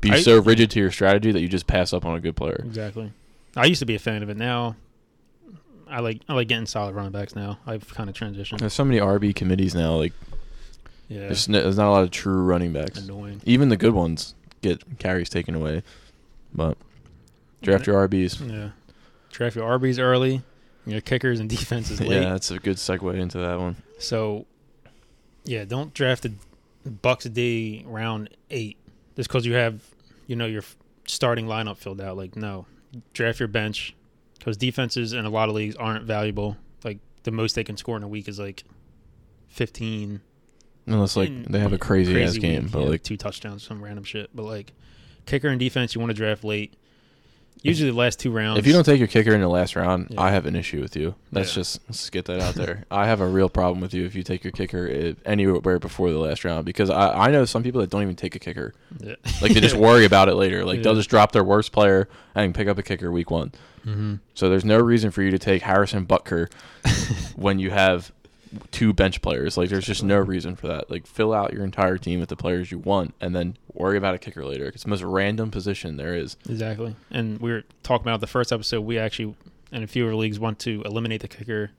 be 0.00 0.12
I- 0.12 0.20
so 0.20 0.40
rigid 0.40 0.70
to 0.72 0.80
your 0.80 0.90
strategy 0.90 1.32
that 1.32 1.40
you 1.40 1.48
just 1.48 1.66
pass 1.66 1.92
up 1.92 2.04
on 2.04 2.16
a 2.16 2.20
good 2.20 2.36
player. 2.36 2.62
exactly. 2.64 3.12
I 3.56 3.64
used 3.66 3.80
to 3.80 3.86
be 3.86 3.94
a 3.96 3.98
fan 3.98 4.22
of 4.22 4.28
it. 4.28 4.36
Now 4.36 4.76
I 5.88 6.00
like 6.00 6.20
I 6.28 6.34
like 6.34 6.48
getting 6.48 6.66
solid 6.66 6.94
running 6.94 7.12
backs. 7.12 7.34
Now 7.34 7.58
I've 7.66 7.88
kind 7.94 8.08
of 8.08 8.14
transitioned. 8.14 8.58
There's 8.60 8.72
so 8.74 8.84
many 8.84 9.00
RB 9.00 9.34
committees 9.34 9.74
now. 9.74 9.96
Like 9.96 10.12
Yeah, 11.08 11.20
there's, 11.20 11.48
no, 11.48 11.62
there's 11.62 11.76
not 11.78 11.88
a 11.88 11.90
lot 11.90 12.02
of 12.04 12.10
true 12.10 12.42
running 12.42 12.72
backs. 12.72 12.98
annoying. 13.00 13.40
Even 13.44 13.68
the 13.70 13.76
good 13.76 13.94
ones 13.94 14.34
get 14.62 14.98
carries 14.98 15.28
taken 15.28 15.54
away. 15.54 15.82
But 16.54 16.76
draft 17.62 17.86
your 17.86 18.06
RBs. 18.08 18.48
Yeah. 18.50 18.70
Draft 19.38 19.54
your 19.54 19.78
RBs 19.78 20.00
early, 20.00 20.42
your 20.84 21.00
kickers 21.00 21.38
and 21.38 21.48
defenses 21.58 22.00
late. 22.00 22.22
Yeah, 22.22 22.30
that's 22.30 22.50
a 22.50 22.58
good 22.58 22.76
segue 22.76 23.14
into 23.14 23.38
that 23.38 23.60
one. 23.60 23.76
So, 24.00 24.46
yeah, 25.44 25.64
don't 25.64 25.94
draft 25.94 26.24
the 26.24 26.32
Bucs 26.84 27.32
D 27.32 27.84
round 27.86 28.30
eight 28.50 28.78
just 29.14 29.28
because 29.28 29.46
you 29.46 29.54
have, 29.54 29.80
you 30.26 30.34
know, 30.34 30.46
your 30.46 30.64
starting 31.06 31.46
lineup 31.46 31.76
filled 31.76 32.00
out. 32.00 32.16
Like, 32.16 32.34
no, 32.34 32.66
draft 33.12 33.38
your 33.38 33.46
bench 33.46 33.94
because 34.40 34.56
defenses 34.56 35.12
in 35.12 35.24
a 35.24 35.30
lot 35.30 35.48
of 35.48 35.54
leagues 35.54 35.76
aren't 35.76 36.04
valuable. 36.04 36.56
Like, 36.82 36.98
the 37.22 37.30
most 37.30 37.54
they 37.54 37.62
can 37.62 37.76
score 37.76 37.96
in 37.96 38.02
a 38.02 38.08
week 38.08 38.26
is 38.26 38.40
like 38.40 38.64
15. 39.50 40.20
Unless 40.86 41.16
like 41.16 41.28
in- 41.28 41.46
they 41.48 41.60
have 41.60 41.72
a 41.72 41.78
crazy, 41.78 42.20
ass 42.24 42.36
game, 42.38 42.64
week, 42.64 42.72
but 42.72 42.80
yeah, 42.80 42.88
like 42.88 43.02
two 43.04 43.16
touchdowns, 43.16 43.62
some 43.62 43.84
random 43.84 44.02
shit. 44.02 44.34
But 44.34 44.46
like, 44.46 44.72
kicker 45.26 45.46
and 45.46 45.60
defense, 45.60 45.94
you 45.94 46.00
want 46.00 46.10
to 46.10 46.14
draft 46.14 46.42
late. 46.42 46.74
Usually 47.62 47.90
the 47.90 47.96
last 47.96 48.20
two 48.20 48.30
rounds. 48.30 48.58
if 48.58 48.66
you 48.66 48.72
don't 48.72 48.84
take 48.84 48.98
your 48.98 49.08
kicker 49.08 49.34
in 49.34 49.40
the 49.40 49.48
last 49.48 49.74
round, 49.76 50.08
Yeah. 50.10 50.20
I 50.20 50.30
have 50.30 50.46
an 50.46 50.54
issue 50.56 50.80
with 50.80 50.94
you. 50.96 51.14
Let's 51.32 51.50
Yeah. 51.50 51.54
just 51.62 51.80
let's 51.88 52.08
get 52.10 52.24
that 52.26 52.40
out 52.40 52.54
there. 52.54 52.84
I 52.90 53.06
have 53.06 53.20
a 53.20 53.26
real 53.26 53.48
problem 53.48 53.80
with 53.80 53.92
you 53.94 54.04
if 54.06 54.14
you 54.14 54.22
take 54.22 54.44
your 54.44 54.52
kicker 54.52 55.14
anywhere 55.26 55.78
before 55.78 56.10
the 56.10 56.18
last 56.18 56.44
round 56.44 56.64
because 56.64 56.90
I, 56.90 57.26
I 57.26 57.30
know 57.30 57.44
some 57.44 57.62
people 57.62 57.80
that 57.80 57.90
don't 57.90 58.02
even 58.02 58.16
take 58.16 58.34
a 58.34 58.38
kicker. 58.38 58.74
Yeah. 59.00 59.14
Like 59.42 59.52
they 59.54 59.60
just 59.60 59.76
worry 59.88 60.04
about 60.04 60.28
it 60.28 60.34
later. 60.34 60.64
Like 60.64 60.82
they'll 60.82 60.94
just 60.94 61.10
drop 61.10 61.32
their 61.32 61.44
worst 61.44 61.72
player 61.72 62.08
and 62.34 62.54
pick 62.54 62.68
up 62.68 62.78
a 62.78 62.82
kicker 62.82 63.10
week 63.10 63.30
one. 63.30 63.52
hmm 63.84 64.14
So 64.34 64.48
there's 64.48 64.64
no 64.64 64.78
reason 64.78 65.10
for 65.10 65.22
you 65.22 65.30
to 65.30 65.38
take 65.38 65.62
Harrison 65.62 66.06
Butker 66.06 66.50
when 67.36 67.58
you 67.58 67.70
have 67.70 68.12
two 68.70 68.92
bench 68.92 69.20
players. 69.20 69.56
Like 69.58 69.68
there's 69.68 69.86
just 69.86 70.02
no 70.02 70.18
reason 70.18 70.56
for 70.56 70.68
that. 70.68 70.90
Like 70.90 71.06
fill 71.06 71.32
out 71.34 71.52
your 71.52 71.64
entire 71.64 71.98
team 71.98 72.20
with 72.20 72.28
the 72.30 72.36
players 72.36 72.70
you 72.72 72.78
want, 72.78 73.14
and 73.20 73.34
then 73.36 73.56
worry 73.78 73.96
about 73.96 74.14
a 74.14 74.18
kicker 74.18 74.44
later. 74.44 74.66
It's 74.66 74.82
the 74.82 74.88
most 74.90 75.02
random 75.02 75.50
position 75.50 75.96
there 75.96 76.14
is. 76.14 76.36
Exactly. 76.48 76.96
And 77.10 77.40
we 77.40 77.50
were 77.52 77.62
talking 77.82 78.06
about 78.06 78.20
the 78.20 78.26
first 78.26 78.52
episode. 78.52 78.80
We 78.82 78.98
actually, 78.98 79.34
in 79.72 79.82
a 79.82 79.86
few 79.86 80.04
of 80.04 80.10
our 80.10 80.16
leagues, 80.16 80.38
want 80.38 80.58
to 80.60 80.82
eliminate 80.84 81.20
the 81.22 81.28
kicker 81.28 81.70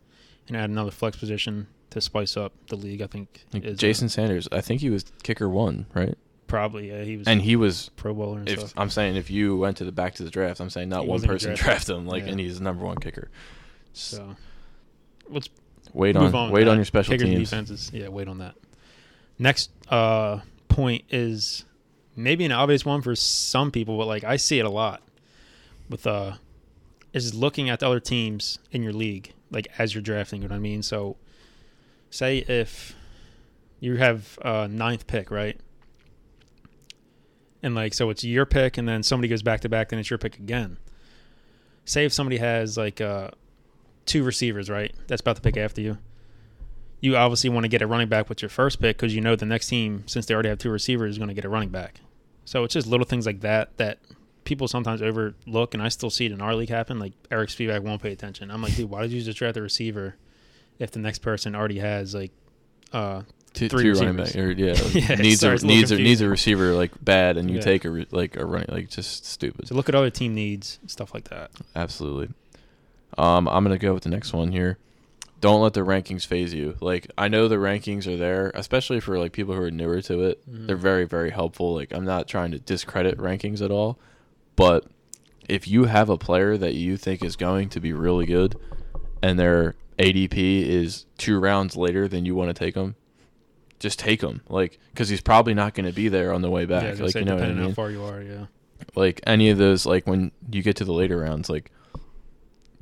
and 0.48 0.57
add 0.57 0.69
another 0.69 0.92
flex 0.92 1.18
position 1.18 1.68
to 1.92 2.01
spice 2.01 2.38
up 2.38 2.54
the 2.68 2.75
league. 2.75 3.01
I 3.01 3.07
think 3.07 3.44
Like 3.54 3.66
uh, 3.66 3.72
Jason 3.72 4.10
Sanders, 4.10 4.48
I 4.51 4.62
think 4.62 4.81
he 4.81 4.90
was 4.90 5.06
kicker 5.24 5.50
one, 5.50 5.86
right? 5.94 6.18
probably 6.48 6.90
yeah 6.90 7.04
he 7.04 7.16
was 7.16 7.28
And 7.28 7.40
he 7.44 7.56
was. 7.56 7.92
Pro 7.96 8.12
Bowler 8.12 8.40
and 8.40 8.50
If 8.50 8.57
stuff. 8.60 8.74
I'm 8.75 8.90
saying 8.90 9.16
if 9.18 9.30
you 9.30 9.56
went 9.57 9.78
to 9.78 9.86
the 9.86 9.92
back 9.92 10.16
to 10.16 10.24
the 10.24 10.31
draft, 10.31 10.60
I'm 10.60 10.72
saying 10.72 10.90
not 10.90 11.04
He 11.04 11.10
one 11.10 11.22
person 11.22 11.54
drafted. 11.56 11.95
him. 11.95 12.07
Like, 12.07 12.24
Yeah. 12.24 12.30
and 12.31 12.40
he's 12.40 12.57
the 12.57 12.63
number 12.63 12.84
one 12.86 12.98
kicker. 12.98 13.30
So 13.94 14.36
let's 15.30 15.48
Wait 15.94 16.16
on, 16.16 16.34
on. 16.34 16.52
wait 16.52 16.63
that. 16.66 16.72
on 16.72 16.78
your 16.78 16.86
special 16.86 17.12
Kickers 17.13 17.30
teams. 17.30 17.50
defenses. 17.50 17.92
Yeah, 17.94 18.07
wait 18.10 18.28
on 18.28 18.40
that. 18.40 18.56
Next 19.38 19.69
uh, 19.90 20.40
point 20.68 21.04
is 21.10 21.66
maybe 22.24 22.45
an 22.45 22.51
obvious 22.51 22.86
one 22.86 23.01
for 23.01 23.16
some 23.16 23.71
people, 23.71 23.98
but 23.98 24.07
like 24.07 24.24
I 24.24 24.36
see 24.36 24.60
it 24.60 24.66
a 24.66 24.69
lot 24.69 25.01
with 25.89 26.06
uh 26.06 26.33
is 27.13 27.33
looking 27.33 27.69
at 27.69 27.80
the 27.80 27.88
other 27.88 28.00
teams 28.00 28.60
in 28.71 28.83
your 28.83 28.94
league, 28.94 29.33
like 29.51 29.68
as 29.77 29.94
you're 29.94 30.01
drafting. 30.01 30.42
You 30.42 30.48
know 30.48 30.54
what 30.54 30.60
I 30.60 30.62
mean? 30.62 30.83
So, 30.83 31.18
say 32.10 32.39
if 32.39 32.95
you 33.80 33.98
have 33.98 34.38
uh, 34.42 34.68
ninth 34.69 35.07
pick, 35.07 35.31
right? 35.31 35.60
And 37.62 37.75
like 37.75 37.94
so, 37.94 38.10
it's 38.10 38.24
your 38.24 38.45
pick, 38.45 38.77
and 38.77 38.88
then 38.88 39.04
somebody 39.04 39.27
goes 39.27 39.42
back 39.42 39.62
to 39.62 39.69
back, 39.69 39.90
then 39.90 39.99
it's 39.99 40.09
your 40.09 40.19
pick 40.19 40.38
again. 40.38 40.78
Say 41.85 42.06
if 42.06 42.14
somebody 42.14 42.38
has 42.38 42.78
like 42.78 43.02
uh, 43.02 43.31
two 44.06 44.23
receivers, 44.23 44.69
right? 44.69 44.94
That's 45.07 45.21
about 45.21 45.38
to 45.38 45.42
pick 45.42 45.57
after 45.57 45.81
you. 45.81 45.97
You 47.02 47.16
obviously 47.16 47.49
want 47.49 47.64
to 47.64 47.69
get 47.69 47.81
a 47.81 47.88
running 47.88 48.09
back 48.09 48.28
with 48.30 48.42
your 48.42 48.49
first 48.49 48.81
pick 48.81 48.97
because 48.97 49.16
you 49.16 49.21
know 49.21 49.35
the 49.35 49.45
next 49.45 49.68
team, 49.68 50.04
since 50.06 50.26
they 50.26 50.33
already 50.33 50.49
have 50.49 50.59
two 50.59 50.69
receivers, 50.69 51.11
is 51.14 51.18
going 51.18 51.30
to 51.30 51.33
get 51.33 51.45
a 51.45 51.49
running 51.49 51.69
back. 51.69 52.02
So 52.49 52.63
it's 52.63 52.73
just 52.73 52.87
little 52.87 53.06
things 53.06 53.27
like 53.27 53.41
that 53.41 53.77
that 53.77 53.99
people 54.44 54.68
sometimes 54.68 55.03
overlook, 55.03 55.75
and 55.75 55.83
I 55.83 55.89
still 55.89 56.09
see 56.09 56.25
it 56.25 56.31
in 56.31 56.41
our 56.41 56.56
league 56.56 56.69
happen. 56.69 56.97
Like 56.97 57.13
Eric 57.29 57.49
Spivak 57.51 57.83
won't 57.83 58.01
pay 58.01 58.11
attention. 58.11 58.49
I'm 58.49 58.63
like, 58.63 58.75
dude, 58.75 58.89
why 58.89 59.03
did 59.03 59.11
you 59.11 59.21
just 59.21 59.37
draft 59.37 59.53
the 59.53 59.61
receiver 59.61 60.15
if 60.79 60.89
the 60.89 60.97
next 60.97 61.19
person 61.19 61.56
already 61.56 61.77
has 61.77 62.15
like 62.15 62.31
uh 62.91 63.21
Two, 63.53 63.69
Three 63.69 63.83
two 63.83 63.94
running 63.94 64.15
back, 64.15 64.35
or 64.35 64.49
yeah, 64.49 64.73
Yeah, 64.94 65.15
needs 65.15 65.44
a 65.44 65.53
it's 65.53 65.61
a 65.63 65.68
little 65.68 65.68
needs 65.68 65.91
a, 65.91 65.97
needs 65.97 66.21
a 66.21 66.29
receiver 66.29 66.73
like 66.73 66.91
bad, 66.99 67.37
and 67.37 67.51
you 67.51 67.57
Yeah. 67.57 67.61
take 67.61 67.85
a 67.85 67.91
re, 67.91 68.07
like 68.09 68.35
a 68.35 68.44
running 68.44 68.69
like 68.71 68.89
just 68.89 69.27
stupid. 69.27 69.68
so 69.68 69.75
look 69.75 69.87
at 69.87 69.94
other 69.94 70.09
team 70.09 70.33
needs 70.33 70.79
stuff 70.87 71.13
like 71.13 71.29
that. 71.29 71.51
Absolutely. 71.75 72.29
Um, 73.15 73.47
I'm 73.47 73.63
gonna 73.63 73.77
go 73.77 73.94
with 73.94 74.01
the 74.03 74.09
next 74.09 74.33
one 74.33 74.51
here. 74.51 74.79
Don't 75.40 75.62
let 75.62 75.74
the 75.74 75.81
rankings 75.81 76.26
phase 76.26 76.54
you. 76.54 76.76
Like 76.81 77.08
I 77.18 77.28
know 77.30 77.48
the 77.48 77.56
rankings 77.56 78.08
are 78.08 78.18
there, 78.18 78.52
especially 78.56 79.00
for 79.00 79.18
like 79.18 79.31
people 79.31 79.56
who 79.56 79.62
are 79.62 79.72
newer 79.72 80.02
to 80.04 80.22
it. 80.24 80.50
Mhm. 80.50 80.68
They're 80.68 80.76
very 80.76 81.06
very 81.06 81.30
helpful. 81.30 81.74
Like 81.74 81.94
I'm 81.94 82.06
not 82.06 82.28
trying 82.28 82.52
to 82.52 82.60
discredit 82.60 83.18
rankings 83.18 83.62
at 83.62 83.72
all, 83.72 83.98
but 84.56 84.86
if 85.48 85.68
you 85.68 85.86
have 85.86 86.10
a 86.10 86.18
player 86.18 86.58
that 86.58 86.76
you 86.76 86.98
think 86.98 87.24
is 87.24 87.36
going 87.36 87.69
to 87.69 87.80
be 87.80 87.94
really 87.94 88.26
good, 88.26 88.56
and 89.22 89.40
their 89.40 89.76
ADP 89.98 90.64
is 90.68 91.06
two 91.18 91.40
rounds 91.40 91.76
later 91.76 92.08
than 92.08 92.26
you 92.26 92.36
want 92.36 92.50
to 92.50 92.54
take 92.54 92.76
them, 92.76 92.96
just 93.80 93.98
take 94.00 94.22
him. 94.22 94.42
Like 94.50 94.78
because 94.94 95.10
he's 95.10 95.22
probably 95.22 95.54
not 95.54 95.74
going 95.74 95.86
to 95.86 95.94
be 95.94 96.10
there 96.10 96.34
on 96.34 96.42
the 96.42 96.50
way 96.50 96.66
back. 96.66 96.84
gonna 96.84 97.04
like 97.04 97.14
say, 97.14 97.19
you 97.19 97.26
know 97.26 97.36
what 97.36 97.44
I 97.44 97.48
depending 97.48 97.64
mean 97.66 97.72
how 97.72 97.76
far 97.76 97.92
you 97.92 98.04
are, 98.04 98.22
yeah. 98.22 98.46
like 98.96 99.22
any 99.26 99.50
of 99.50 99.58
those 99.58 99.86
like 99.86 100.06
when 100.06 100.31
you 100.52 100.62
get 100.62 100.76
to 100.78 100.86
the 100.86 100.94
later 100.94 101.18
rounds 101.19 101.50
like 101.50 101.72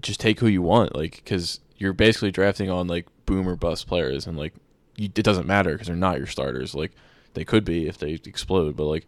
just 0.01 0.19
take 0.19 0.39
who 0.39 0.47
you 0.47 0.61
want 0.61 0.95
like 0.95 1.15
because 1.23 1.59
you're 1.77 1.93
basically 1.93 2.31
drafting 2.31 2.69
on 2.69 2.87
like 2.87 3.05
boom 3.25 3.47
or 3.47 3.55
bust 3.55 3.87
players 3.87 4.25
and 4.27 4.37
like 4.37 4.53
you, 4.95 5.05
it 5.15 5.23
doesn't 5.23 5.45
matter 5.47 5.71
because 5.73 5.87
they're 5.87 5.95
not 5.95 6.17
your 6.17 6.27
starters 6.27 6.73
like 6.73 6.91
they 7.33 7.43
could 7.45 7.63
be 7.63 7.87
if 7.87 7.97
they 7.97 8.11
explode 8.25 8.75
but 8.75 8.85
like 8.85 9.05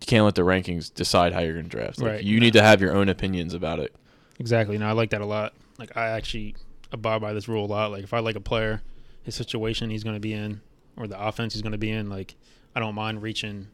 you 0.00 0.06
can't 0.06 0.24
let 0.24 0.34
the 0.34 0.42
rankings 0.42 0.92
decide 0.92 1.32
how 1.32 1.40
you're 1.40 1.54
going 1.54 1.64
to 1.64 1.70
draft 1.70 1.98
like, 1.98 2.10
Right. 2.12 2.24
you 2.24 2.38
need 2.38 2.52
to 2.52 2.62
have 2.62 2.80
your 2.80 2.94
own 2.94 3.08
opinions 3.08 3.54
about 3.54 3.78
it 3.78 3.94
Exactly. 4.38 4.76
No, 4.76 4.86
I 4.86 4.92
like 4.92 5.08
that 5.10 5.22
a 5.22 5.26
lot. 5.26 5.54
Like 5.78 5.96
I 5.96 6.08
actually 6.08 6.56
abide 6.92 7.22
by 7.22 7.32
this 7.32 7.48
rule 7.48 7.64
a 7.64 7.66
lot. 7.72 7.90
Like 7.90 8.04
if 8.04 8.12
I 8.12 8.18
like 8.18 8.36
a 8.36 8.40
player, 8.40 8.82
his 9.22 9.34
situation 9.34 9.88
he's 9.88 10.04
going 10.04 10.14
to 10.16 10.20
be 10.20 10.34
in, 10.34 10.60
or 10.94 11.06
the 11.06 11.18
offense 11.18 11.54
he's 11.54 11.62
going 11.62 11.72
to 11.72 11.78
be 11.78 11.90
in, 11.90 12.10
like 12.10 12.34
I 12.74 12.80
don't 12.80 12.94
mind 12.94 13.22
reaching 13.22 13.68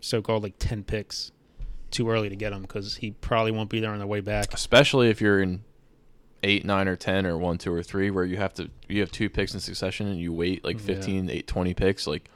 so-called 0.00 0.42
like 0.42 0.54
ten 0.58 0.82
picks 0.82 1.30
too 1.92 2.10
early 2.10 2.28
to 2.28 2.34
get 2.34 2.52
him 2.52 2.62
because 2.62 2.96
he 2.96 3.12
probably 3.12 3.52
won't 3.52 3.70
be 3.70 3.78
there 3.78 3.92
on 3.92 4.00
the 4.00 4.06
way 4.08 4.18
back. 4.18 4.52
especially 4.52 5.08
if 5.08 5.20
you're 5.20 5.40
in 5.40 5.62
eight, 6.42 6.64
nine, 6.64 6.88
or 6.88 6.96
ten, 6.96 7.26
or 7.26 7.36
one, 7.38 7.58
two, 7.58 7.72
or 7.72 7.82
three, 7.82 8.10
where 8.10 8.24
you 8.24 8.36
have 8.36 8.54
to 8.54 8.70
you 8.88 9.00
have 9.00 9.10
two 9.12 9.28
picks 9.30 9.54
in 9.54 9.60
succession 9.60 10.06
and 10.08 10.18
you 10.18 10.32
wait 10.32 10.64
like 10.64 10.78
Yeah. 10.80 10.94
15, 10.96 11.30
8, 11.30 11.46
20 11.46 11.74
picks. 11.74 12.06
Like, 12.06 12.28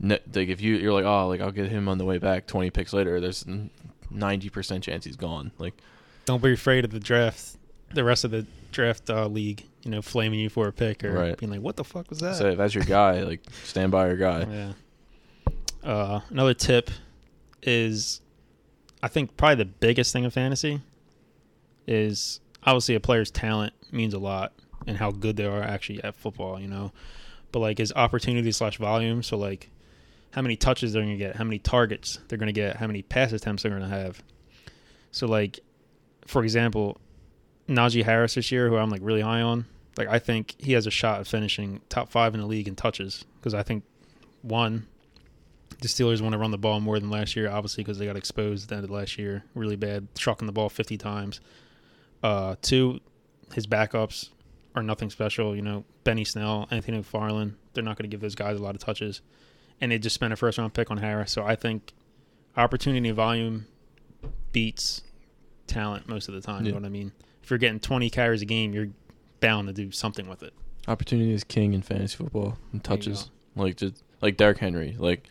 ne- 0.00 0.18
like 0.34 0.48
if 0.48 0.60
you 0.60 0.76
you're 0.76 0.92
like, 0.92 1.04
oh, 1.04 1.28
like 1.28 1.40
I'll 1.40 1.50
get 1.52 1.68
him 1.70 1.88
on 1.88 1.98
the 1.98 2.04
way 2.04 2.18
back. 2.18 2.46
Twenty 2.46 2.70
picks 2.70 2.92
later, 2.92 3.20
there's 3.20 3.44
ninety 4.10 4.48
percent 4.48 4.84
chance 4.84 5.04
he's 5.04 5.16
gone. 5.16 5.52
Like, 5.58 5.74
Don't 6.24 6.42
be 6.42 6.52
afraid 6.52 6.84
of 6.84 6.90
the 6.90 7.00
draft, 7.00 7.56
the 7.92 8.04
rest 8.04 8.24
of 8.24 8.30
the 8.30 8.46
draft 8.72 9.08
uh, 9.10 9.26
league. 9.26 9.64
You 9.82 9.90
know, 9.90 10.00
flaming 10.00 10.40
you 10.40 10.48
for 10.48 10.66
a 10.66 10.72
pick 10.72 11.04
or 11.04 11.12
Right. 11.12 11.36
being 11.36 11.52
like, 11.52 11.60
"What 11.60 11.76
the 11.76 11.84
fuck 11.84 12.08
was 12.08 12.18
that?" 12.20 12.36
so 12.36 12.48
if 12.50 12.56
that's 12.56 12.74
your 12.74 12.84
guy, 12.84 13.22
like 13.22 13.42
stand 13.64 13.92
by 13.92 14.06
your 14.06 14.16
guy. 14.16 14.46
Yeah. 14.50 14.72
Uh, 15.82 16.20
another 16.30 16.54
tip 16.54 16.90
is, 17.62 18.22
I 19.02 19.08
think 19.08 19.36
probably 19.36 19.56
the 19.56 19.66
biggest 19.66 20.10
thing 20.14 20.24
of 20.24 20.32
fantasy 20.32 20.80
is 21.86 22.40
obviously 22.66 22.94
a 22.94 23.00
player's 23.00 23.30
talent 23.30 23.72
means 23.92 24.14
a 24.14 24.18
lot 24.18 24.52
and 24.86 24.96
how 24.96 25.10
good 25.10 25.36
they 25.36 25.44
are 25.44 25.62
actually 25.62 26.02
at 26.02 26.16
football, 26.16 26.60
you 26.60 26.68
know. 26.68 26.92
But 27.52 27.60
like 27.60 27.78
his 27.78 27.92
opportunity 27.92 28.50
slash 28.52 28.78
volume, 28.78 29.22
so 29.22 29.36
like 29.36 29.70
how 30.32 30.42
many 30.42 30.56
touches 30.56 30.92
they're 30.92 31.02
gonna 31.02 31.16
get, 31.16 31.36
how 31.36 31.44
many 31.44 31.58
targets 31.58 32.18
they're 32.28 32.38
gonna 32.38 32.52
get, 32.52 32.76
how 32.76 32.86
many 32.86 33.02
pass 33.02 33.32
attempts 33.32 33.62
they're 33.62 33.72
gonna 33.72 33.88
have. 33.88 34.22
So 35.12 35.26
like, 35.26 35.60
for 36.26 36.42
example, 36.42 36.98
Najee 37.68 38.04
Harris 38.04 38.34
this 38.34 38.50
year, 38.50 38.68
who 38.68 38.76
I'm 38.76 38.90
like 38.90 39.00
really 39.02 39.20
high 39.20 39.42
on, 39.42 39.66
like 39.96 40.08
I 40.08 40.18
think 40.18 40.56
he 40.58 40.72
has 40.72 40.86
a 40.86 40.90
shot 40.90 41.20
at 41.20 41.26
finishing 41.26 41.80
top 41.88 42.10
five 42.10 42.34
in 42.34 42.40
the 42.40 42.46
league 42.46 42.68
in 42.68 42.74
touches 42.74 43.24
because 43.38 43.54
I 43.54 43.62
think 43.62 43.84
one, 44.42 44.86
the 45.80 45.88
Steelers 45.88 46.20
want 46.20 46.32
to 46.32 46.38
run 46.38 46.50
the 46.50 46.58
ball 46.58 46.80
more 46.80 46.98
than 46.98 47.10
last 47.10 47.36
year, 47.36 47.48
obviously 47.48 47.84
because 47.84 47.98
they 47.98 48.06
got 48.06 48.16
exposed 48.16 48.64
at 48.64 48.68
the 48.70 48.74
end 48.76 48.84
of 48.84 48.90
last 48.90 49.18
year 49.18 49.44
really 49.54 49.76
bad, 49.76 50.08
trucking 50.14 50.46
the 50.46 50.52
ball 50.52 50.68
50 50.68 50.98
times. 50.98 51.40
Uh, 52.24 52.56
two, 52.62 53.00
his 53.52 53.66
backups 53.66 54.30
are 54.74 54.82
nothing 54.82 55.10
special. 55.10 55.54
You 55.54 55.60
know, 55.60 55.84
Benny 56.04 56.24
Snell, 56.24 56.66
Anthony 56.70 57.02
McFarland, 57.02 57.52
they're 57.74 57.84
not 57.84 57.98
going 57.98 58.08
to 58.08 58.12
give 58.12 58.22
those 58.22 58.34
guys 58.34 58.58
a 58.58 58.62
lot 58.62 58.74
of 58.74 58.80
touches, 58.80 59.20
and 59.78 59.92
they 59.92 59.98
just 59.98 60.14
spent 60.14 60.32
a 60.32 60.36
first 60.36 60.56
round 60.56 60.72
pick 60.72 60.90
on 60.90 60.96
Harris. 60.96 61.30
So 61.30 61.44
I 61.44 61.54
think 61.54 61.92
opportunity 62.56 63.10
volume 63.10 63.66
beats 64.52 65.02
talent 65.66 66.08
most 66.08 66.28
of 66.28 66.34
the 66.34 66.40
time. 66.40 66.64
You 66.64 66.72
know 66.72 66.78
what 66.78 66.86
I 66.86 66.90
mean? 66.90 67.12
If 67.42 67.50
you're 67.50 67.58
getting 67.58 67.78
20 67.78 68.08
carries 68.08 68.40
a 68.40 68.46
game, 68.46 68.72
you're 68.72 68.88
bound 69.40 69.68
to 69.68 69.74
do 69.74 69.90
something 69.90 70.26
with 70.26 70.42
it. 70.42 70.54
Opportunity 70.88 71.32
is 71.32 71.44
king 71.44 71.74
in 71.74 71.82
fantasy 71.82 72.16
football 72.16 72.56
and 72.72 72.82
touches. 72.82 73.30
Like 73.54 73.76
just 73.76 74.02
like 74.22 74.38
Derrick 74.38 74.58
Henry, 74.58 74.96
like 74.98 75.28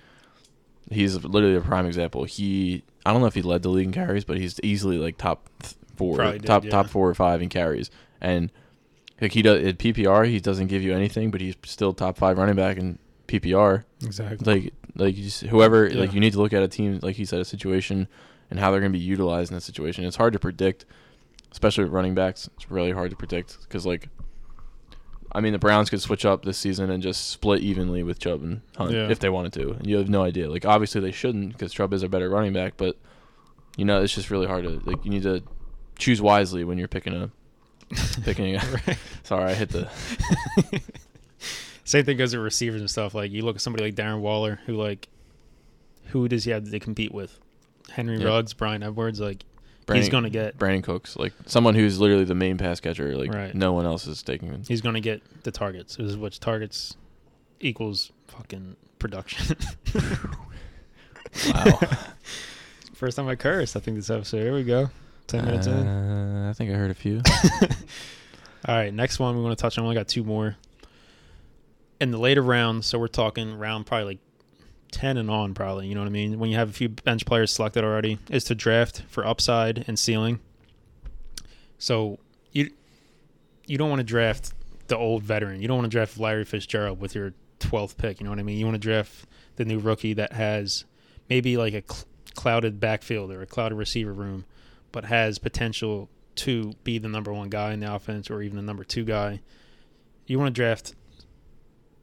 he's 0.92 1.16
literally 1.24 1.56
a 1.56 1.62
prime 1.62 1.88
example. 1.88 2.24
He 2.24 2.84
I 3.04 3.12
don't 3.12 3.22
know 3.22 3.28
if 3.28 3.34
he 3.34 3.42
led 3.42 3.64
the 3.64 3.70
league 3.70 3.88
in 3.88 3.92
carries, 3.92 4.26
but 4.26 4.38
he's 4.38 4.60
easily 4.62 4.98
like 4.98 5.18
top 5.18 5.50
th- 5.64 5.76
four, 5.98 6.18
did, 6.18 6.46
top 6.46 6.64
yeah. 6.66 6.72
top 6.72 6.88
four 6.88 7.10
or 7.10 7.14
five 7.14 7.42
in 7.42 7.50
carries. 7.50 7.90
And 8.22 8.52
like 9.22 9.32
he 9.34 9.42
does 9.42 9.64
at 9.66 9.78
PPR, 9.78 10.28
he 10.28 10.40
doesn't 10.40 10.68
give 10.68 10.82
you 10.82 10.94
anything, 10.94 11.32
but 11.32 11.42
he's 11.42 11.56
still 11.64 11.94
top 11.94 12.18
five 12.18 12.38
running 12.38 12.56
back 12.56 12.78
in 12.78 13.00
PPR. 13.28 13.84
Exactly. 14.04 14.54
Like 14.64 14.74
like 14.96 15.18
you 15.18 15.24
just, 15.24 15.42
whoever 15.44 15.88
Yeah. 15.88 16.00
like 16.02 16.14
you 16.14 16.20
need 16.20 16.34
to 16.34 16.40
look 16.40 16.54
at 16.54 16.62
a 16.64 16.68
team 16.68 17.00
like 17.02 17.16
he 17.16 17.26
said 17.26 17.40
a 17.40 17.46
situation 17.46 18.08
and 18.52 18.60
how 18.60 18.72
they're 18.72 18.80
going 18.80 18.92
to 18.92 18.98
be 18.98 19.04
utilized 19.04 19.52
in 19.52 19.56
that 19.56 19.62
situation. 19.62 20.04
It's 20.06 20.18
hard 20.18 20.34
to 20.34 20.40
predict, 20.40 20.86
especially 21.52 21.86
with 21.86 21.94
running 21.94 22.14
backs. 22.16 22.50
It's 22.56 22.70
really 22.70 22.92
hard 22.92 23.10
to 23.12 23.16
predict 23.18 23.60
because 23.62 23.86
like. 23.86 24.10
I 25.36 25.42
mean, 25.42 25.54
the 25.54 25.58
Browns 25.58 25.90
could 25.90 26.00
switch 26.00 26.26
up 26.26 26.46
this 26.46 26.60
season 26.60 26.92
and 26.92 27.02
just 27.02 27.32
split 27.32 27.62
evenly 27.62 28.04
with 28.04 28.20
Chubb 28.20 28.44
and 28.44 28.62
Hunt 28.78 28.92
Yeah. 28.92 29.10
if 29.10 29.18
they 29.18 29.30
wanted 29.30 29.52
to, 29.54 29.72
and 29.72 29.88
you 29.88 29.98
have 29.98 30.08
no 30.08 30.22
idea. 30.22 30.48
Like, 30.48 30.64
obviously 30.64 31.02
they 31.02 31.10
shouldn't 31.12 31.54
because 31.54 31.74
Chubb 31.74 31.92
is 31.92 32.04
a 32.04 32.08
better 32.08 32.30
running 32.30 32.54
back, 32.54 32.74
but 32.78 32.98
you 33.76 33.84
know 33.84 34.04
it's 34.04 34.14
just 34.14 34.30
really 34.30 34.46
hard 34.46 34.64
to 34.64 34.80
like. 34.86 35.04
You 35.04 35.10
need 35.10 35.24
to 35.24 35.42
choose 35.98 36.22
wisely 36.22 36.64
when 36.64 36.78
you're 36.78 36.88
picking 36.88 37.14
a 37.14 37.32
picking. 38.24 38.56
A, 38.56 38.60
Right. 38.88 38.98
sorry, 39.24 39.52
I 39.52 39.54
hit 39.54 39.70
the. 39.70 39.90
Same 41.86 42.06
thing 42.06 42.18
goes 42.18 42.34
with 42.34 42.44
receivers 42.44 42.80
and 42.82 42.90
stuff. 42.90 43.14
Like 43.14 43.32
you 43.32 43.44
look 43.44 43.56
at 43.58 43.62
somebody 43.62 43.84
like 43.84 43.96
Darren 43.96 44.22
Waller, 44.22 44.60
who 44.66 44.76
like, 44.76 45.10
who 46.08 46.28
does 46.28 46.46
he 46.46 46.52
have 46.52 46.70
to 46.70 46.80
compete 46.80 47.14
with? 47.14 47.38
Henry 47.90 48.18
Yeah. 48.18 48.28
Ruggs, 48.28 48.54
Bryan 48.54 48.84
Edwards. 48.84 49.20
Like 49.20 49.44
Brandon, 49.86 50.02
he's 50.02 50.10
gonna 50.10 50.30
get 50.30 50.58
Brandin 50.58 50.82
Cooks, 50.84 51.18
like 51.18 51.34
someone 51.46 51.76
who's 51.76 52.00
literally 52.00 52.24
the 52.24 52.36
main 52.36 52.58
pass 52.58 52.80
catcher. 52.80 53.18
Like 53.18 53.34
Right. 53.34 53.54
no 53.54 53.74
one 53.74 53.86
else 53.86 54.08
is 54.08 54.24
taking 54.24 54.48
him. 54.48 54.64
he's 54.66 54.80
gonna 54.82 55.02
get 55.02 55.22
the 55.44 55.52
targets. 55.52 55.98
Which 55.98 56.40
targets 56.40 56.96
equals 57.60 58.12
fucking 58.28 58.78
production. 59.00 59.58
Wow. 61.54 61.80
First 62.94 63.18
time 63.18 63.28
I 63.28 63.36
curse. 63.36 63.76
I 63.76 63.80
think 63.82 63.98
this 63.98 64.10
episode. 64.10 64.42
Here 64.42 64.54
we 64.54 64.64
go. 64.64 64.90
Ten 65.28 65.46
minutes 65.46 65.68
in. 65.68 65.74
Uh, 65.74 66.50
I 66.50 66.54
think 66.54 66.72
I 66.72 66.74
heard 66.74 66.92
a 66.92 66.96
few. 66.96 67.22
All 68.66 68.76
right, 68.76 68.94
next 68.94 69.20
one 69.20 69.36
we 69.36 69.42
want 69.42 69.58
to 69.58 69.62
touch 69.62 69.78
on. 69.78 69.84
We 69.84 69.88
only 69.90 70.00
got 70.00 70.08
two 70.08 70.24
more. 70.24 70.56
In 72.00 72.12
the 72.12 72.18
later 72.18 72.42
rounds, 72.42 72.88
so 72.88 73.00
we're 73.00 73.08
talking 73.08 73.58
round 73.58 73.86
probably 73.86 74.06
like 74.06 74.20
ten 74.92 75.18
and 75.18 75.30
on, 75.30 75.54
probably. 75.54 75.88
You 75.88 75.96
know 75.96 76.02
what 76.02 76.08
I 76.08 76.12
mean? 76.12 76.40
When 76.40 76.50
you 76.50 76.58
have 76.58 76.70
a 76.70 76.74
few 76.74 76.90
bench 76.90 77.26
players 77.26 77.52
selected 77.52 77.84
already, 77.84 78.20
is 78.30 78.44
to 78.46 78.56
draft 78.56 79.04
for 79.08 79.26
upside 79.26 79.86
and 79.88 79.98
ceiling. 79.98 80.40
So 81.78 82.20
you 82.52 82.72
you 83.66 83.78
don't 83.78 83.90
want 83.90 84.00
to 84.00 84.06
draft 84.06 84.54
the 84.88 84.98
old 84.98 85.24
veteran. 85.24 85.62
You 85.62 85.68
don't 85.68 85.78
want 85.78 85.92
to 85.92 85.96
draft 85.96 86.18
Larry 86.20 86.46
Fitzgerald 86.46 87.00
with 87.00 87.16
your 87.16 87.34
twelfth 87.60 87.98
pick. 87.98 88.20
You 88.20 88.26
know 88.26 88.30
what 88.30 88.40
I 88.40 88.44
mean? 88.44 88.58
You 88.58 88.66
want 88.66 88.76
to 88.76 88.80
draft 88.80 89.26
the 89.56 89.66
new 89.66 89.80
rookie 89.80 90.14
that 90.14 90.34
has 90.34 90.86
maybe 91.30 91.58
like 91.58 91.74
a 91.74 91.84
cl- 91.88 92.06
clouded 92.36 92.80
backfield 92.80 93.32
or 93.32 93.42
a 93.42 93.46
clouded 93.46 93.78
receiver 93.78 94.14
room, 94.14 94.46
but 94.94 95.04
has 95.04 95.38
potential 95.40 96.10
to 96.36 96.72
be 96.86 96.98
the 96.98 97.10
number 97.10 97.34
one 97.34 97.50
guy 97.50 97.74
in 97.74 97.82
the 97.82 97.94
offense 97.94 98.32
or 98.32 98.42
even 98.42 98.56
the 98.56 98.64
number 98.64 98.86
two 98.86 99.04
guy. 99.04 99.42
You 100.26 100.40
want 100.40 100.56
to 100.56 100.60
draft 100.60 100.96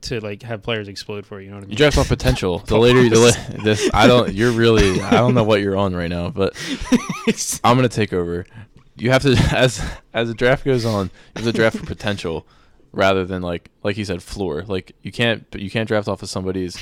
to 0.03 0.21
like 0.21 0.43
have 0.43 0.63
players 0.63 0.89
explode 0.89 1.25
for 1.25 1.41
you. 1.41 1.47
You 1.47 1.51
know 1.51 1.57
what 1.57 1.65
I 1.65 1.67
mean? 1.67 1.71
You 1.71 1.77
draft 1.77 1.97
off 1.97 2.09
potential. 2.09 2.59
The 2.67 2.79
later, 2.79 3.03
la- 3.17 3.63
this 3.65 3.89
I 3.95 4.07
don't. 4.07 4.33
You're 4.35 4.53
really. 4.53 5.01
I 5.01 5.13
don't 5.13 5.35
know 5.35 5.45
what 5.45 5.63
you're 5.63 5.77
on 5.77 5.95
right 5.97 6.11
now, 6.11 6.29
but 6.29 6.55
I'm 7.65 7.77
gonna 7.77 7.89
take 7.89 8.13
over. 8.13 8.45
You 8.97 9.11
have 9.11 9.23
to 9.23 9.33
as 9.57 9.83
as 10.13 10.29
the 10.29 10.35
draft 10.35 10.65
goes 10.65 10.85
on. 10.85 11.07
You 11.37 11.43
have 11.43 11.45
to 11.45 11.53
draft 11.53 11.79
for 11.79 11.87
potential 11.87 12.47
rather 12.93 13.25
than 13.25 13.43
like 13.43 13.71
like 13.83 13.97
you 13.97 14.05
said 14.05 14.23
floor. 14.23 14.65
Like 14.67 14.93
you 15.03 15.13
can't 15.13 15.47
you 15.55 15.71
can't 15.71 15.89
draft 15.89 16.09
off 16.09 16.23
of 16.23 16.29
somebody's 16.29 16.77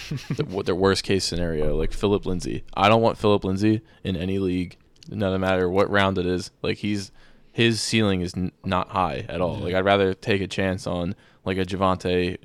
their 0.64 0.74
worst 0.74 1.04
case 1.04 1.24
scenario. 1.24 1.76
Like 1.76 1.92
Phillip 1.92 2.26
Lindsay. 2.26 2.64
I 2.74 2.88
don't 2.88 3.02
want 3.02 3.18
Phillip 3.18 3.44
Lindsay 3.44 3.82
in 4.04 4.16
any 4.16 4.38
league, 4.38 4.76
no 5.08 5.36
matter 5.38 5.68
what 5.68 5.90
round 5.90 6.18
it 6.18 6.26
is. 6.26 6.50
Like 6.62 6.78
he's 6.78 7.10
his 7.52 7.80
ceiling 7.80 8.20
is 8.20 8.34
n- 8.36 8.52
not 8.64 8.90
high 8.90 9.24
at 9.28 9.40
all. 9.40 9.58
Yeah. 9.58 9.64
Like 9.64 9.74
I'd 9.74 9.84
rather 9.84 10.14
take 10.14 10.40
a 10.40 10.46
chance 10.46 10.86
on 10.86 11.14
like 11.44 11.58
a 11.58 11.64
Javonte. 11.64 12.38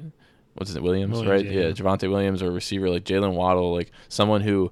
What's 0.56 0.74
it, 0.74 0.84
Williams, 0.84 1.14
Williams, 1.14 1.30
right? 1.30 1.46
yeah, 1.46 1.62
Yeah, 1.62 1.68
yeah. 1.68 1.74
Javonte 1.74 2.10
Williams 2.10 2.42
or 2.42 2.48
a 2.48 2.52
receiver 2.52 2.90
like 2.90 3.04
Jaylen 3.04 3.34
Waddle, 3.34 3.74
like 3.74 3.92
someone 4.08 4.42
who 4.42 4.72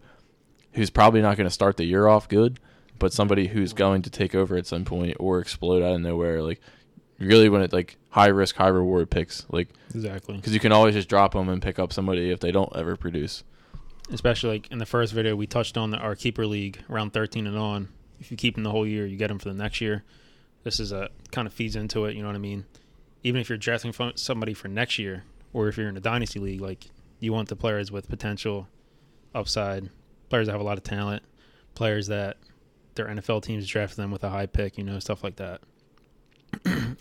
who's 0.73 0.89
probably 0.89 1.21
not 1.21 1.37
going 1.37 1.47
to 1.47 1.53
start 1.53 1.77
the 1.77 1.85
year 1.85 2.07
off 2.07 2.29
good, 2.29 2.59
but 2.97 3.11
somebody 3.11 3.47
who's 3.47 3.73
going 3.73 4.01
to 4.03 4.09
take 4.09 4.33
over 4.35 4.55
at 4.55 4.65
some 4.65 4.85
point 4.85 5.17
or 5.19 5.39
explode 5.39 5.83
out 5.83 5.95
of 5.95 6.01
nowhere. 6.01 6.41
Like 6.41 6.61
really 7.19 7.49
when 7.49 7.61
it 7.61 7.73
like 7.73 7.97
high 8.09 8.27
risk, 8.27 8.55
high 8.55 8.67
reward 8.67 9.09
picks, 9.09 9.45
like 9.49 9.69
exactly. 9.93 10.35
because 10.35 10.53
you 10.53 10.59
can 10.59 10.71
always 10.71 10.95
just 10.95 11.09
drop 11.09 11.33
them 11.33 11.49
and 11.49 11.61
pick 11.61 11.79
up 11.79 11.93
somebody 11.93 12.31
if 12.31 12.39
they 12.39 12.51
don't 12.51 12.75
ever 12.75 12.95
produce. 12.95 13.43
Especially 14.11 14.49
like 14.49 14.71
in 14.71 14.77
the 14.77 14.85
first 14.85 15.13
video, 15.13 15.35
we 15.35 15.47
touched 15.47 15.77
on 15.77 15.91
the, 15.91 15.97
our 15.97 16.15
keeper 16.15 16.45
league 16.45 16.79
around 16.89 17.13
13 17.13 17.47
and 17.47 17.57
on. 17.57 17.87
If 18.19 18.29
you 18.29 18.37
keep 18.37 18.55
them 18.55 18.63
the 18.63 18.71
whole 18.71 18.85
year, 18.85 19.05
you 19.05 19.17
get 19.17 19.29
them 19.29 19.39
for 19.39 19.49
the 19.49 19.55
next 19.55 19.81
year. 19.81 20.03
This 20.63 20.79
is 20.79 20.91
a 20.91 21.09
kind 21.31 21.47
of 21.47 21.53
feeds 21.53 21.75
into 21.75 22.05
it. 22.05 22.15
You 22.15 22.21
know 22.21 22.27
what 22.27 22.35
I 22.35 22.39
mean? 22.39 22.65
Even 23.23 23.39
if 23.41 23.49
you're 23.49 23.57
drafting 23.57 23.93
somebody 24.15 24.53
for 24.53 24.67
next 24.67 24.99
year, 24.99 25.23
or 25.53 25.67
if 25.67 25.77
you're 25.77 25.89
in 25.89 25.97
a 25.97 26.01
dynasty 26.01 26.39
league, 26.39 26.61
like 26.61 26.87
you 27.19 27.33
want 27.33 27.49
the 27.49 27.55
players 27.55 27.91
with 27.91 28.09
potential, 28.09 28.67
upside, 29.33 29.89
players 30.29 30.47
that 30.47 30.53
have 30.53 30.61
a 30.61 30.63
lot 30.63 30.77
of 30.77 30.83
talent, 30.83 31.23
players 31.73 32.07
that 32.07 32.37
their 32.95 33.07
NFL 33.07 33.43
teams 33.43 33.67
draft 33.67 33.95
them 33.95 34.11
with 34.11 34.23
a 34.23 34.29
high 34.29 34.45
pick. 34.45 34.77
You 34.77 34.83
know, 34.83 34.99
stuff 34.99 35.23
like 35.23 35.37
that. 35.37 35.61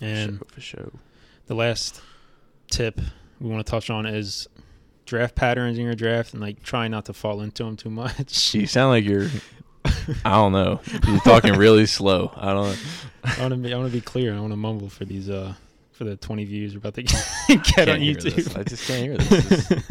and 0.01 0.39
Show 0.39 0.47
for 0.47 0.61
sure. 0.61 0.93
the 1.47 1.55
last 1.55 2.01
tip 2.71 3.01
we 3.41 3.51
want 3.51 3.67
to 3.67 3.71
touch 3.71 3.91
on 3.91 4.07
is 4.07 4.49
draft 5.11 5.35
patterns 5.35 5.77
in 5.77 5.85
your 5.85 5.97
draft 5.97 6.33
and 6.33 6.41
like 6.41 6.63
try 6.63 6.87
not 6.87 7.05
to 7.07 7.13
fall 7.13 7.41
into 7.41 7.65
them 7.65 7.77
too 7.77 7.91
much. 7.91 8.55
You 8.61 8.67
sound 8.67 8.91
like 8.91 9.05
you're. 9.05 9.27
I 10.25 10.31
don't 10.31 10.53
know. 10.53 10.81
You're 11.07 11.21
talking 11.21 11.55
really 11.55 11.87
slow. 11.87 12.33
I 12.37 12.53
don't. 12.53 12.69
know. 12.71 12.77
I 13.25 13.41
want 13.41 13.51
to 13.53 13.57
be 13.57 13.75
I 13.75 13.77
want 13.77 13.91
to 13.91 13.97
be 13.97 14.01
clear. 14.01 14.33
I 14.35 14.39
want 14.41 14.53
to 14.53 14.57
mumble 14.57 14.89
for 14.89 15.05
these 15.05 15.29
uh 15.29 15.55
for 15.93 16.05
the 16.05 16.17
20 16.17 16.45
views 16.45 16.75
we're 16.75 16.79
about 16.79 16.95
to 16.95 17.03
get 17.49 17.65
Can't 17.65 17.91
on. 17.91 17.99
YouTube. 17.99 18.57
I 18.57 18.63
just 18.63 18.87
can't 18.87 19.03
hear 19.03 19.17
this. 19.19 19.83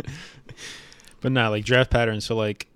but 1.22 1.32
not 1.34 1.50
like 1.50 1.66
draft 1.66 1.92
patterns. 1.92 2.26
So 2.26 2.36
like 2.36 2.68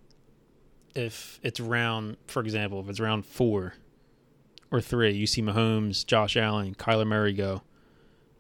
if 0.94 1.40
it's 1.44 1.60
round, 1.62 2.18
for 2.28 2.42
example, 2.42 2.82
if 2.82 2.90
it's 2.90 3.00
round 3.00 3.26
four 3.26 3.74
or 4.70 4.82
three, 4.82 5.14
you 5.14 5.28
see 5.28 5.42
Mahomes, 5.42 6.06
Josh 6.06 6.36
Allen, 6.36 6.76
Kyler 6.76 7.08
Murray 7.08 7.34
go, 7.34 7.62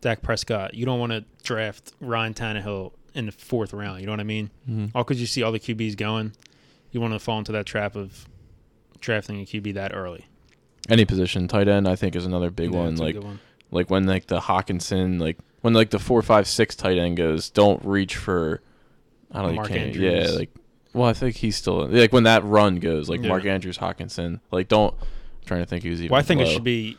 Dak 0.01 0.22
Prescott. 0.22 0.74
You 0.74 0.86
don't 0.86 1.00
want 1.00 1.13
to 1.13 1.24
draft 1.43 1.93
Ryan 2.01 2.33
Tannehill 2.33 2.91
in 3.13 3.25
the 3.27 3.32
fourth 3.32 3.74
round. 3.74 4.00
You 4.01 4.05
know 4.08 4.13
what 4.13 4.20
I 4.20 4.24
mean? 4.24 4.50
Mhm. 4.70 4.91
all 4.96 5.03
because 5.03 5.20
you 5.22 5.27
see 5.27 5.43
all 5.43 5.51
the 5.51 5.60
QBs 5.60 5.96
going, 5.98 6.34
you 6.91 7.00
want 7.01 7.13
to 7.13 7.20
fall 7.20 7.38
into 7.39 7.51
that 7.51 7.65
trap 7.65 7.96
of 7.96 8.27
drafting 9.00 9.39
a 9.41 9.46
QB 9.46 9.74
that 9.74 9.93
early. 9.93 10.25
Any 10.89 11.05
position, 11.05 11.48
tight 11.48 11.67
end, 11.67 11.88
I 11.88 11.96
think 11.96 12.15
is 12.15 12.25
another 12.25 12.50
big 12.50 12.72
Yeah, 12.74 12.79
one. 12.79 12.96
Like 12.98 13.15
one. 13.15 13.39
like 13.72 13.89
when 13.89 14.05
like 14.05 14.27
the 14.27 14.39
Hockenson, 14.39 15.20
like 15.20 15.38
when 15.62 15.74
like 15.74 15.91
the 15.91 16.00
four, 16.00 16.22
five, 16.22 16.48
six 16.48 16.75
tight 16.75 16.98
end 16.98 17.17
goes, 17.17 17.50
don't 17.50 17.84
reach 17.86 18.15
for. 18.17 18.62
I 19.32 19.41
don't 19.41 19.51
know. 19.51 19.55
Mark 19.55 19.70
you 19.70 19.75
can't. 19.75 19.88
Andrews. 19.96 20.29
Yeah, 20.32 20.38
like. 20.38 20.50
Well, 20.93 21.10
I 21.10 21.13
think 21.13 21.36
he's 21.38 21.55
still 21.55 21.88
like 21.88 22.13
when 22.13 22.24
that 22.24 22.43
run 22.43 22.75
goes, 22.75 23.10
like 23.10 23.22
Yeah. 23.24 23.29
Mark 23.29 23.46
Andrews, 23.46 23.77
Hockenson. 23.79 24.41
Like, 24.51 24.67
don't. 24.67 24.93
I'm 24.93 25.08
trying 25.48 25.62
to 25.62 25.65
think 25.65 25.84
who's 25.84 26.00
even. 26.01 26.12
Well, 26.12 26.20
I 26.20 26.24
think 26.24 26.41
it 26.41 26.48
should 26.48 26.63
be 26.63 26.98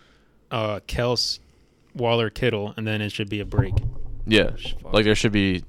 uh, 0.51 0.81
Kels, 0.89 1.39
Waller, 1.95 2.29
Kittle, 2.31 2.75
and 2.77 2.87
then 2.87 3.01
it 3.03 3.11
should 3.13 3.29
be 3.29 3.39
a 3.41 3.45
break. 3.45 3.75
Yeah, 4.27 4.51
Fuck. 4.83 4.93
like 4.95 5.05
there 5.05 5.15
should 5.15 5.31
be. 5.33 5.63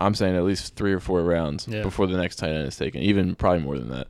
I'm 0.00 0.14
saying 0.14 0.36
at 0.36 0.44
least 0.44 0.74
three 0.76 0.92
or 0.92 1.00
four 1.00 1.22
rounds 1.22 1.66
Yeah. 1.68 1.82
before 1.82 2.06
the 2.06 2.16
next 2.16 2.36
tight 2.36 2.50
end 2.50 2.66
is 2.68 2.76
taken, 2.76 3.00
even 3.02 3.34
probably 3.34 3.62
more 3.62 3.78
than 3.78 3.88
that. 3.90 4.08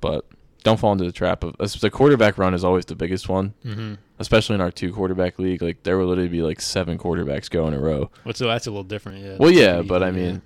But 0.00 0.26
don't 0.62 0.78
fall 0.78 0.92
into 0.92 1.04
the 1.04 1.12
trap 1.12 1.44
of 1.44 1.56
the 1.80 1.90
quarterback 1.90 2.38
run 2.38 2.52
is 2.54 2.64
always 2.64 2.84
the 2.86 2.94
biggest 2.96 3.28
one, 3.28 3.54
Mm-hmm. 3.64 3.94
especially 4.18 4.54
in 4.56 4.60
our 4.60 4.70
two 4.70 4.92
quarterback 4.92 5.38
league. 5.38 5.62
Like 5.62 5.82
there 5.84 5.96
will 5.98 6.06
literally 6.06 6.28
be 6.28 6.42
like 6.42 6.60
seven 6.60 6.98
quarterbacks 6.98 7.48
go 7.50 7.66
in 7.68 7.74
a 7.74 7.78
row. 7.80 8.10
Well, 8.24 8.34
so 8.34 8.46
that's 8.46 8.66
a 8.66 8.70
little 8.70 8.84
different. 8.84 9.24
Yeah. 9.24 9.36
Well, 9.38 9.50
yeah, 9.50 9.82
but 9.82 10.02
I 10.02 10.06
yeah. 10.06 10.12
mean, 10.12 10.42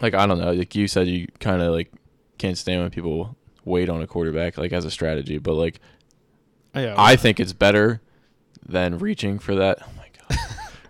like 0.00 0.14
I 0.14 0.26
don't 0.26 0.38
know. 0.38 0.52
Like 0.52 0.74
you 0.74 0.88
said, 0.88 1.06
you 1.08 1.26
kind 1.40 1.60
of 1.62 1.72
like 1.74 1.92
can't 2.38 2.56
stand 2.58 2.82
when 2.82 2.90
people 2.90 3.36
wait 3.64 3.88
on 3.88 4.00
a 4.02 4.06
quarterback 4.06 4.56
like 4.58 4.72
as 4.72 4.84
a 4.84 4.90
strategy, 4.90 5.38
but 5.38 5.54
like 5.54 5.80
Oh, 6.74 6.80
yeah, 6.80 6.94
I 6.98 7.16
think 7.16 7.40
it's 7.40 7.52
better 7.54 8.02
than 8.68 8.98
reaching 8.98 9.38
for 9.38 9.54
that. 9.56 9.78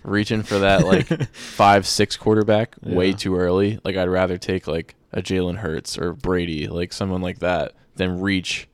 Reaching 0.07 0.43
for 0.45 0.61
that 0.61 0.85
like 0.87 1.07
five 1.35 1.87
six 1.87 2.17
quarterback 2.17 2.77
way 2.83 3.13
too 3.13 3.37
early. 3.37 3.81
Like 3.85 3.97
I'd 3.97 4.09
rather 4.09 4.39
take 4.39 4.67
like 4.69 4.95
a 5.13 5.21
Jalen 5.21 5.57
Hurts 5.57 5.99
or 5.99 6.13
Brady, 6.13 6.69
like 6.69 6.93
someone 6.93 7.23
like 7.23 7.41
that, 7.41 7.73
than 7.97 8.21
reach 8.21 8.69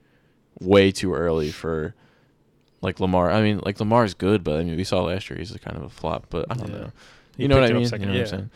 way 0.61 0.93
too 0.93 1.15
early 1.15 1.51
for 1.51 1.95
like 2.83 3.01
Lamar. 3.01 3.31
I 3.31 3.41
mean, 3.41 3.61
like 3.65 3.81
Lamar's 3.81 4.13
good, 4.13 4.45
but 4.45 4.61
I 4.61 4.65
mean 4.65 4.77
we 4.77 4.85
saw 4.85 5.03
last 5.05 5.31
year 5.31 5.39
he's 5.39 5.55
a 5.55 5.59
kind 5.59 5.77
of 5.79 5.85
a 5.85 5.89
flop. 5.89 6.27
But 6.29 6.47
I 6.51 6.55
don't 6.55 6.69
Yeah. 6.71 6.77
know. 6.79 6.93
You 7.39 7.49
know 7.49 7.55
what 7.59 7.65
I 7.71 7.73
mean? 7.73 7.83
You 7.91 7.99
know 7.99 8.07
what. 8.13 8.21
I'm 8.21 8.27
saying? 8.27 8.51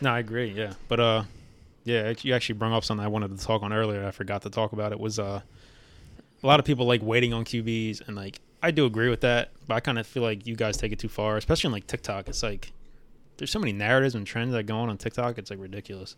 No, 0.00 0.10
I 0.10 0.18
agree. 0.18 0.50
Yeah, 0.50 0.72
but 0.88 0.98
uh, 0.98 1.22
yeah, 1.84 2.12
you 2.22 2.34
actually 2.34 2.56
brought 2.56 2.72
up 2.72 2.82
something 2.84 3.04
I 3.04 3.08
wanted 3.08 3.38
to 3.38 3.44
talk 3.44 3.62
on 3.62 3.72
earlier. 3.72 4.04
I 4.04 4.10
forgot 4.10 4.42
to 4.42 4.50
talk 4.50 4.72
about 4.72 4.90
it. 4.90 4.98
Was 4.98 5.20
uh, 5.20 5.42
a 6.42 6.46
lot 6.46 6.58
of 6.58 6.66
people 6.66 6.86
like 6.86 7.02
waiting 7.02 7.32
on 7.32 7.44
QBs, 7.44 8.06
and 8.08 8.16
like 8.16 8.40
I 8.62 8.70
do 8.70 8.86
agree 8.86 9.08
with 9.10 9.20
that, 9.20 9.50
but 9.66 9.74
I 9.74 9.80
kind 9.80 9.98
of 9.98 10.06
feel 10.06 10.22
like 10.22 10.46
you 10.46 10.56
guys 10.56 10.76
take 10.76 10.92
it 10.92 10.98
too 10.98 11.08
far, 11.08 11.36
especially 11.36 11.68
on 11.68 11.72
like 11.72 11.86
TikTok. 11.86 12.28
It's 12.28 12.42
like 12.42 12.72
there's 13.36 13.50
so 13.50 13.58
many 13.58 13.72
narratives 13.72 14.14
and 14.14 14.26
trends 14.26 14.52
that 14.52 14.64
go 14.64 14.76
on 14.78 14.88
on 14.88 14.98
TikTok. 14.98 15.38
It's 15.38 15.50
like 15.50 15.60
ridiculous. 15.60 16.16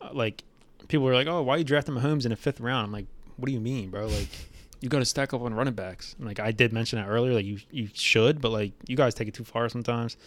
Uh, 0.00 0.10
like 0.12 0.44
people 0.88 1.08
are 1.08 1.14
like, 1.14 1.26
"Oh, 1.26 1.42
why 1.42 1.54
are 1.56 1.58
you 1.58 1.64
drafting 1.64 1.94
Mahomes 1.94 2.24
in 2.24 2.30
the 2.30 2.36
fifth 2.36 2.60
round?" 2.60 2.86
I'm 2.86 2.92
like, 2.92 3.06
"What 3.36 3.46
do 3.46 3.52
you 3.52 3.60
mean, 3.60 3.90
bro? 3.90 4.06
Like." 4.06 4.28
You 4.80 4.90
got 4.90 4.98
to 4.98 5.06
stack 5.06 5.32
up 5.32 5.40
on 5.40 5.54
running 5.54 5.72
backs. 5.72 6.14
And, 6.18 6.26
like 6.26 6.38
I 6.38 6.52
did 6.52 6.70
mention 6.70 6.98
that 6.98 7.08
earlier, 7.08 7.32
like 7.32 7.46
you 7.46 7.58
you 7.70 7.88
should, 7.94 8.42
but 8.42 8.52
like 8.52 8.72
you 8.86 8.98
guys 8.98 9.14
take 9.14 9.28
it 9.28 9.32
too 9.32 9.44
far 9.44 9.66
sometimes. 9.70 10.18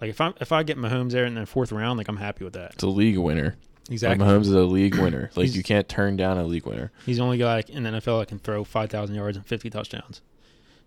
Like 0.00 0.10
if 0.10 0.20
I 0.20 0.26
am 0.26 0.34
if 0.40 0.50
I 0.50 0.64
get 0.64 0.76
Mahomes 0.76 1.12
there 1.12 1.26
in 1.26 1.34
the 1.36 1.46
fourth 1.46 1.70
round, 1.70 1.98
like 1.98 2.08
I'm 2.08 2.16
happy 2.16 2.42
with 2.44 2.54
that. 2.54 2.72
It's 2.72 2.82
a 2.82 2.88
league 2.88 3.18
winner. 3.18 3.54
Exactly. 3.88 4.24
Like 4.26 4.34
Mahomes 4.34 4.46
is 4.46 4.52
a 4.52 4.64
league 4.64 4.96
winner. 4.96 5.30
Like 5.36 5.44
He's- 5.44 5.54
you 5.56 5.62
can't 5.62 5.88
turn 5.88 6.16
down 6.16 6.38
a 6.38 6.44
league 6.44 6.66
winner. 6.66 6.90
He's 7.06 7.18
the 7.18 7.22
only 7.22 7.38
guy 7.38 7.62
in 7.68 7.84
the 7.84 7.90
NFL 7.90 8.18
that 8.18 8.26
can 8.26 8.40
throw 8.40 8.64
5,000 8.64 9.14
yards 9.14 9.36
and 9.36 9.46
50 9.46 9.70
touchdowns. 9.70 10.22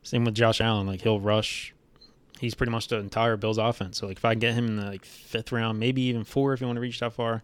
Same 0.07 0.23
with 0.23 0.35
Josh 0.35 0.61
Allen. 0.61 0.87
Like 0.87 1.01
he'll 1.01 1.19
rush. 1.19 1.73
He's 2.39 2.55
pretty 2.55 2.71
much 2.71 2.87
the 2.87 2.97
entire 2.97 3.35
Bills 3.35 3.57
offense. 3.57 3.97
So 3.97 4.07
like 4.07 4.17
if 4.17 4.23
I 4.25 4.35
get 4.35 4.53
him 4.53 4.67
in 4.67 4.75
the 4.77 4.85
like 4.85 5.03
fifth 5.03 5.51
round, 5.51 5.79
maybe 5.79 6.01
even 6.03 6.23
four 6.23 6.53
if 6.53 6.61
you 6.61 6.67
want 6.67 6.77
to 6.77 6.81
reach 6.81 6.99
that 7.01 7.11
far, 7.13 7.43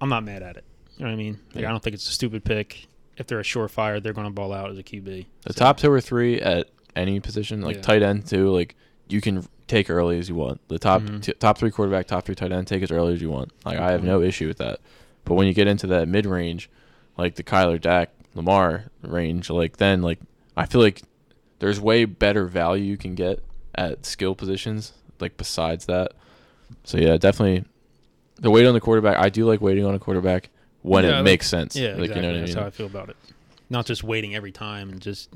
I'm 0.00 0.08
not 0.08 0.24
mad 0.24 0.42
at 0.42 0.56
it. 0.56 0.64
You 0.96 1.04
know 1.04 1.10
what 1.10 1.14
I 1.14 1.18
mean? 1.18 1.38
Like 1.54 1.62
Yeah. 1.62 1.68
I 1.68 1.72
don't 1.72 1.82
think 1.82 1.94
it's 1.94 2.08
a 2.08 2.12
stupid 2.12 2.44
pick. 2.44 2.86
If 3.18 3.26
they're 3.26 3.40
a 3.40 3.42
surefire, 3.44 4.02
they're 4.02 4.12
going 4.14 4.26
to 4.26 4.32
ball 4.32 4.52
out 4.52 4.70
as 4.70 4.78
a 4.78 4.82
QB. 4.82 5.26
The 5.44 5.52
So- 5.52 5.58
top 5.58 5.78
two 5.78 5.90
or 5.90 6.00
three 6.00 6.40
at 6.40 6.68
any 6.94 7.20
position, 7.20 7.60
like 7.60 7.76
Yeah. 7.76 7.82
tight 7.82 8.02
end 8.02 8.26
too, 8.26 8.50
like 8.50 8.74
you 9.08 9.20
can 9.20 9.44
take 9.66 9.90
early 9.90 10.18
as 10.18 10.28
you 10.30 10.34
want. 10.36 10.60
The 10.68 10.78
top 10.78 11.02
Mhm. 11.02 11.22
t- 11.22 11.32
top 11.34 11.58
three 11.58 11.70
quarterback, 11.70 12.06
top 12.06 12.24
three 12.24 12.34
tight 12.34 12.52
end, 12.52 12.66
take 12.66 12.82
as 12.82 12.90
early 12.90 13.12
as 13.14 13.20
you 13.20 13.28
want. 13.30 13.52
Like 13.64 13.78
I 13.78 13.90
have 13.92 14.00
Mhm. 14.02 14.04
no 14.04 14.22
issue 14.22 14.46
with 14.48 14.58
that. 14.58 14.80
But 15.24 15.34
when 15.34 15.46
you 15.48 15.52
get 15.54 15.66
into 15.66 15.86
that 15.88 16.08
mid 16.08 16.24
range, 16.24 16.70
like 17.18 17.34
the 17.34 17.42
Kyler, 17.42 17.80
Dak, 17.80 18.10
Lamar 18.34 18.84
range, 19.02 19.50
like 19.50 19.78
then 19.78 20.02
like 20.02 20.18
I 20.56 20.64
feel 20.66 20.80
like 20.80 21.02
there's 21.58 21.80
way 21.80 22.04
better 22.04 22.44
value 22.46 22.84
you 22.84 22.96
can 22.96 23.14
get 23.14 23.42
at 23.74 24.04
skill 24.06 24.34
positions. 24.34 24.92
Like 25.20 25.36
besides 25.36 25.86
that, 25.86 26.12
so 26.84 26.98
yeah, 26.98 27.16
definitely 27.16 27.64
the 28.38 28.50
wait 28.50 28.66
on 28.66 28.74
the 28.74 28.80
quarterback. 28.80 29.16
I 29.18 29.28
do 29.30 29.46
like 29.46 29.60
waiting 29.60 29.84
on 29.86 29.94
a 29.94 29.98
quarterback 29.98 30.50
when 30.82 31.04
Yeah, 31.04 31.10
it 31.10 31.14
like- 31.14 31.24
makes 31.24 31.46
sense. 31.46 31.74
Yeah, 31.74 31.92
like 31.92 32.00
exactly. 32.10 32.16
you 32.16 32.22
know 32.22 32.28
what 32.28 32.36
I 32.36 32.40
That's 32.40 32.54
mean. 32.54 32.60
how 32.62 32.66
I 32.66 32.70
feel 32.70 32.86
about 32.86 33.08
it. 33.08 33.16
Not 33.70 33.86
just 33.86 34.04
waiting 34.04 34.34
every 34.34 34.52
time 34.52 34.90
and 34.90 35.00
just 35.00 35.30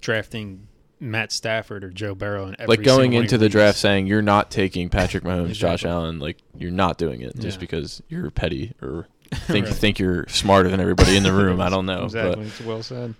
drafting 0.00 0.68
Matt 1.00 1.32
Stafford 1.32 1.84
or 1.84 1.90
Joe 1.90 2.14
Burrow 2.14 2.46
and 2.58 2.68
like 2.68 2.82
going 2.82 3.02
single 3.02 3.04
one 3.04 3.16
of 3.16 3.22
into 3.24 3.38
the 3.38 3.44
leagues. 3.46 3.52
draft 3.52 3.78
saying 3.78 4.06
you're 4.06 4.22
not 4.22 4.50
taking 4.50 4.88
Patrick 4.90 5.24
Mahomes, 5.24 5.52
Josh 5.54 5.84
Allen, 5.84 6.18
like 6.18 6.38
you're 6.56 6.70
not 6.70 6.98
doing 6.98 7.22
it 7.22 7.34
just 7.38 7.56
Yeah. 7.56 7.60
because 7.60 8.02
you're 8.08 8.30
petty 8.30 8.74
or 8.82 9.06
think 9.34 9.66
Right. 9.66 9.74
think 9.74 9.98
you're 9.98 10.26
smarter 10.28 10.68
than 10.70 10.80
everybody 10.80 11.16
in 11.16 11.22
the 11.22 11.32
room. 11.32 11.60
I 11.60 11.68
don't 11.70 11.86
know, 11.86 12.04
exactly. 12.04 12.44
It's 12.46 12.60
well 12.60 12.82
said. 12.82 13.14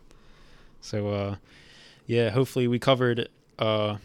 So, 0.80 1.08
uh, 1.08 1.34
yeah, 2.08 2.30
hopefully 2.30 2.66
we 2.66 2.78
covered 2.78 3.28
uh, 3.58 3.98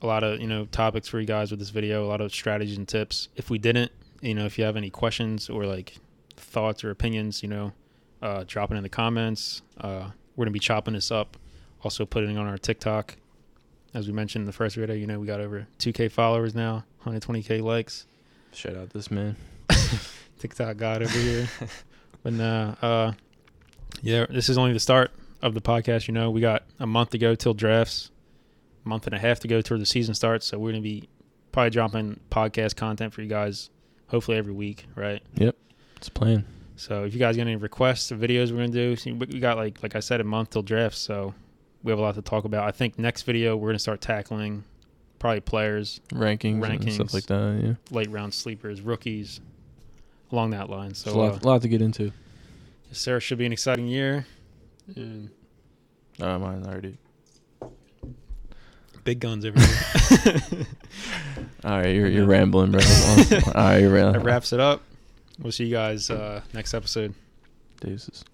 a 0.00 0.06
lot 0.06 0.22
of 0.22 0.40
you 0.40 0.46
know 0.46 0.66
topics 0.66 1.08
for 1.08 1.20
you 1.20 1.26
guys 1.26 1.50
with 1.50 1.58
this 1.58 1.70
video, 1.70 2.04
a 2.04 2.08
lot 2.08 2.20
of 2.20 2.32
strategies 2.32 2.78
and 2.78 2.88
tips. 2.88 3.28
If 3.36 3.50
we 3.50 3.58
didn't, 3.58 3.90
you 4.22 4.34
know, 4.34 4.46
if 4.46 4.56
you 4.56 4.64
have 4.64 4.76
any 4.76 4.88
questions 4.88 5.50
or 5.50 5.66
like 5.66 5.96
thoughts 6.36 6.84
or 6.84 6.90
opinions, 6.90 7.42
you 7.42 7.48
know, 7.48 7.72
uh, 8.22 8.44
drop 8.46 8.70
it 8.70 8.76
in 8.76 8.84
the 8.84 8.88
comments. 8.88 9.62
Uh, 9.78 10.10
we're 10.36 10.44
gonna 10.44 10.52
be 10.52 10.60
chopping 10.60 10.94
this 10.94 11.10
up, 11.10 11.36
also 11.82 12.06
putting 12.06 12.30
it 12.30 12.38
on 12.38 12.46
our 12.46 12.56
TikTok. 12.56 13.16
As 13.92 14.06
we 14.06 14.12
mentioned 14.12 14.42
in 14.42 14.46
the 14.46 14.52
first 14.52 14.76
video, 14.76 14.94
you 14.94 15.08
know, 15.08 15.18
we 15.18 15.26
got 15.26 15.40
over 15.40 15.66
2K 15.80 16.12
followers 16.12 16.54
now, 16.54 16.84
120K 17.04 17.60
likes. 17.60 18.06
shout 18.52 18.76
out 18.76 18.90
this 18.90 19.10
man. 19.10 19.34
TikTok 20.38 20.76
god 20.76 21.02
over 21.02 21.18
here. 21.18 21.48
but 22.22 22.32
nah, 22.32 22.76
uh, 22.80 23.12
yeah, 24.02 24.26
this 24.30 24.48
is 24.48 24.56
only 24.56 24.72
the 24.72 24.78
start 24.78 25.10
of 25.42 25.54
the 25.54 25.60
podcast. 25.60 26.08
You 26.08 26.14
know, 26.14 26.30
we 26.30 26.40
got 26.40 26.64
a 26.78 26.86
month 26.86 27.10
to 27.10 27.18
go 27.18 27.34
till 27.34 27.54
drafts, 27.54 28.10
a 28.84 28.88
month 28.88 29.06
and 29.06 29.14
a 29.14 29.18
half 29.18 29.40
to 29.40 29.48
go 29.48 29.60
till 29.60 29.78
the 29.78 29.86
season 29.86 30.14
starts. 30.14 30.46
So 30.46 30.58
we're 30.58 30.72
gonna 30.72 30.82
be 30.82 31.08
probably 31.52 31.70
dropping 31.70 32.20
podcast 32.30 32.76
content 32.76 33.12
for 33.12 33.22
you 33.22 33.28
guys, 33.28 33.70
hopefully 34.08 34.36
every 34.36 34.52
week, 34.52 34.86
right? 34.94 35.22
Yep, 35.34 35.56
it's 35.96 36.08
a 36.08 36.12
plan. 36.12 36.44
So 36.76 37.04
if 37.04 37.12
you 37.12 37.20
guys 37.20 37.36
got 37.36 37.42
any 37.42 37.56
requests 37.56 38.10
of 38.10 38.18
videos 38.18 38.50
we're 38.50 38.58
gonna 38.58 38.68
do, 38.68 38.96
see, 38.96 39.12
we 39.12 39.26
got 39.38 39.56
like 39.56 39.82
like 39.82 39.96
I 39.96 40.00
said 40.00 40.20
a 40.20 40.24
month 40.24 40.50
till 40.50 40.62
drafts, 40.62 40.98
so 40.98 41.34
we 41.82 41.90
have 41.90 41.98
a 41.98 42.02
lot 42.02 42.14
to 42.14 42.22
talk 42.22 42.44
about. 42.44 42.66
I 42.66 42.70
think 42.70 42.98
next 42.98 43.22
video 43.22 43.56
we're 43.56 43.68
gonna 43.68 43.78
start 43.78 44.00
tackling 44.00 44.64
probably 45.18 45.40
players, 45.40 46.00
Rankings, 46.12 46.60
Rankings. 46.60 46.94
stuff 46.94 47.14
like 47.14 47.26
that. 47.26 47.60
Yeah, 47.62 47.74
late 47.90 48.10
round 48.10 48.34
sleepers, 48.34 48.80
rookies, 48.80 49.40
along 50.32 50.50
that 50.50 50.70
line. 50.70 50.94
so 50.94 51.10
a 51.10 51.14
uh, 51.14 51.16
lot, 51.32 51.44
lot 51.44 51.62
to 51.62 51.68
get 51.68 51.82
into. 51.82 52.12
Sarah 52.92 53.20
should 53.20 53.38
be 53.38 53.46
an 53.46 53.52
exciting 53.52 53.86
year. 53.86 54.26
And 54.96 55.30
Oh, 56.20 56.38
mine 56.38 56.64
already. 56.66 56.98
big 59.04 59.20
guns 59.20 59.44
over 59.46 59.58
here. 59.58 60.66
All 61.64 61.70
right, 61.70 61.94
you're 61.94 62.08
you're 62.08 62.26
rambling, 62.26 62.72
bro. 62.72 62.80
All 63.46 63.52
right, 63.54 63.78
you're 63.78 64.12
that 64.12 64.22
wraps 64.22 64.52
it 64.52 64.60
up. 64.60 64.82
We'll 65.38 65.52
see 65.52 65.64
you 65.64 65.72
guys 65.72 66.10
uh, 66.10 66.42
next 66.52 66.74
episode. 66.74 67.14
Deuces. 67.80 68.24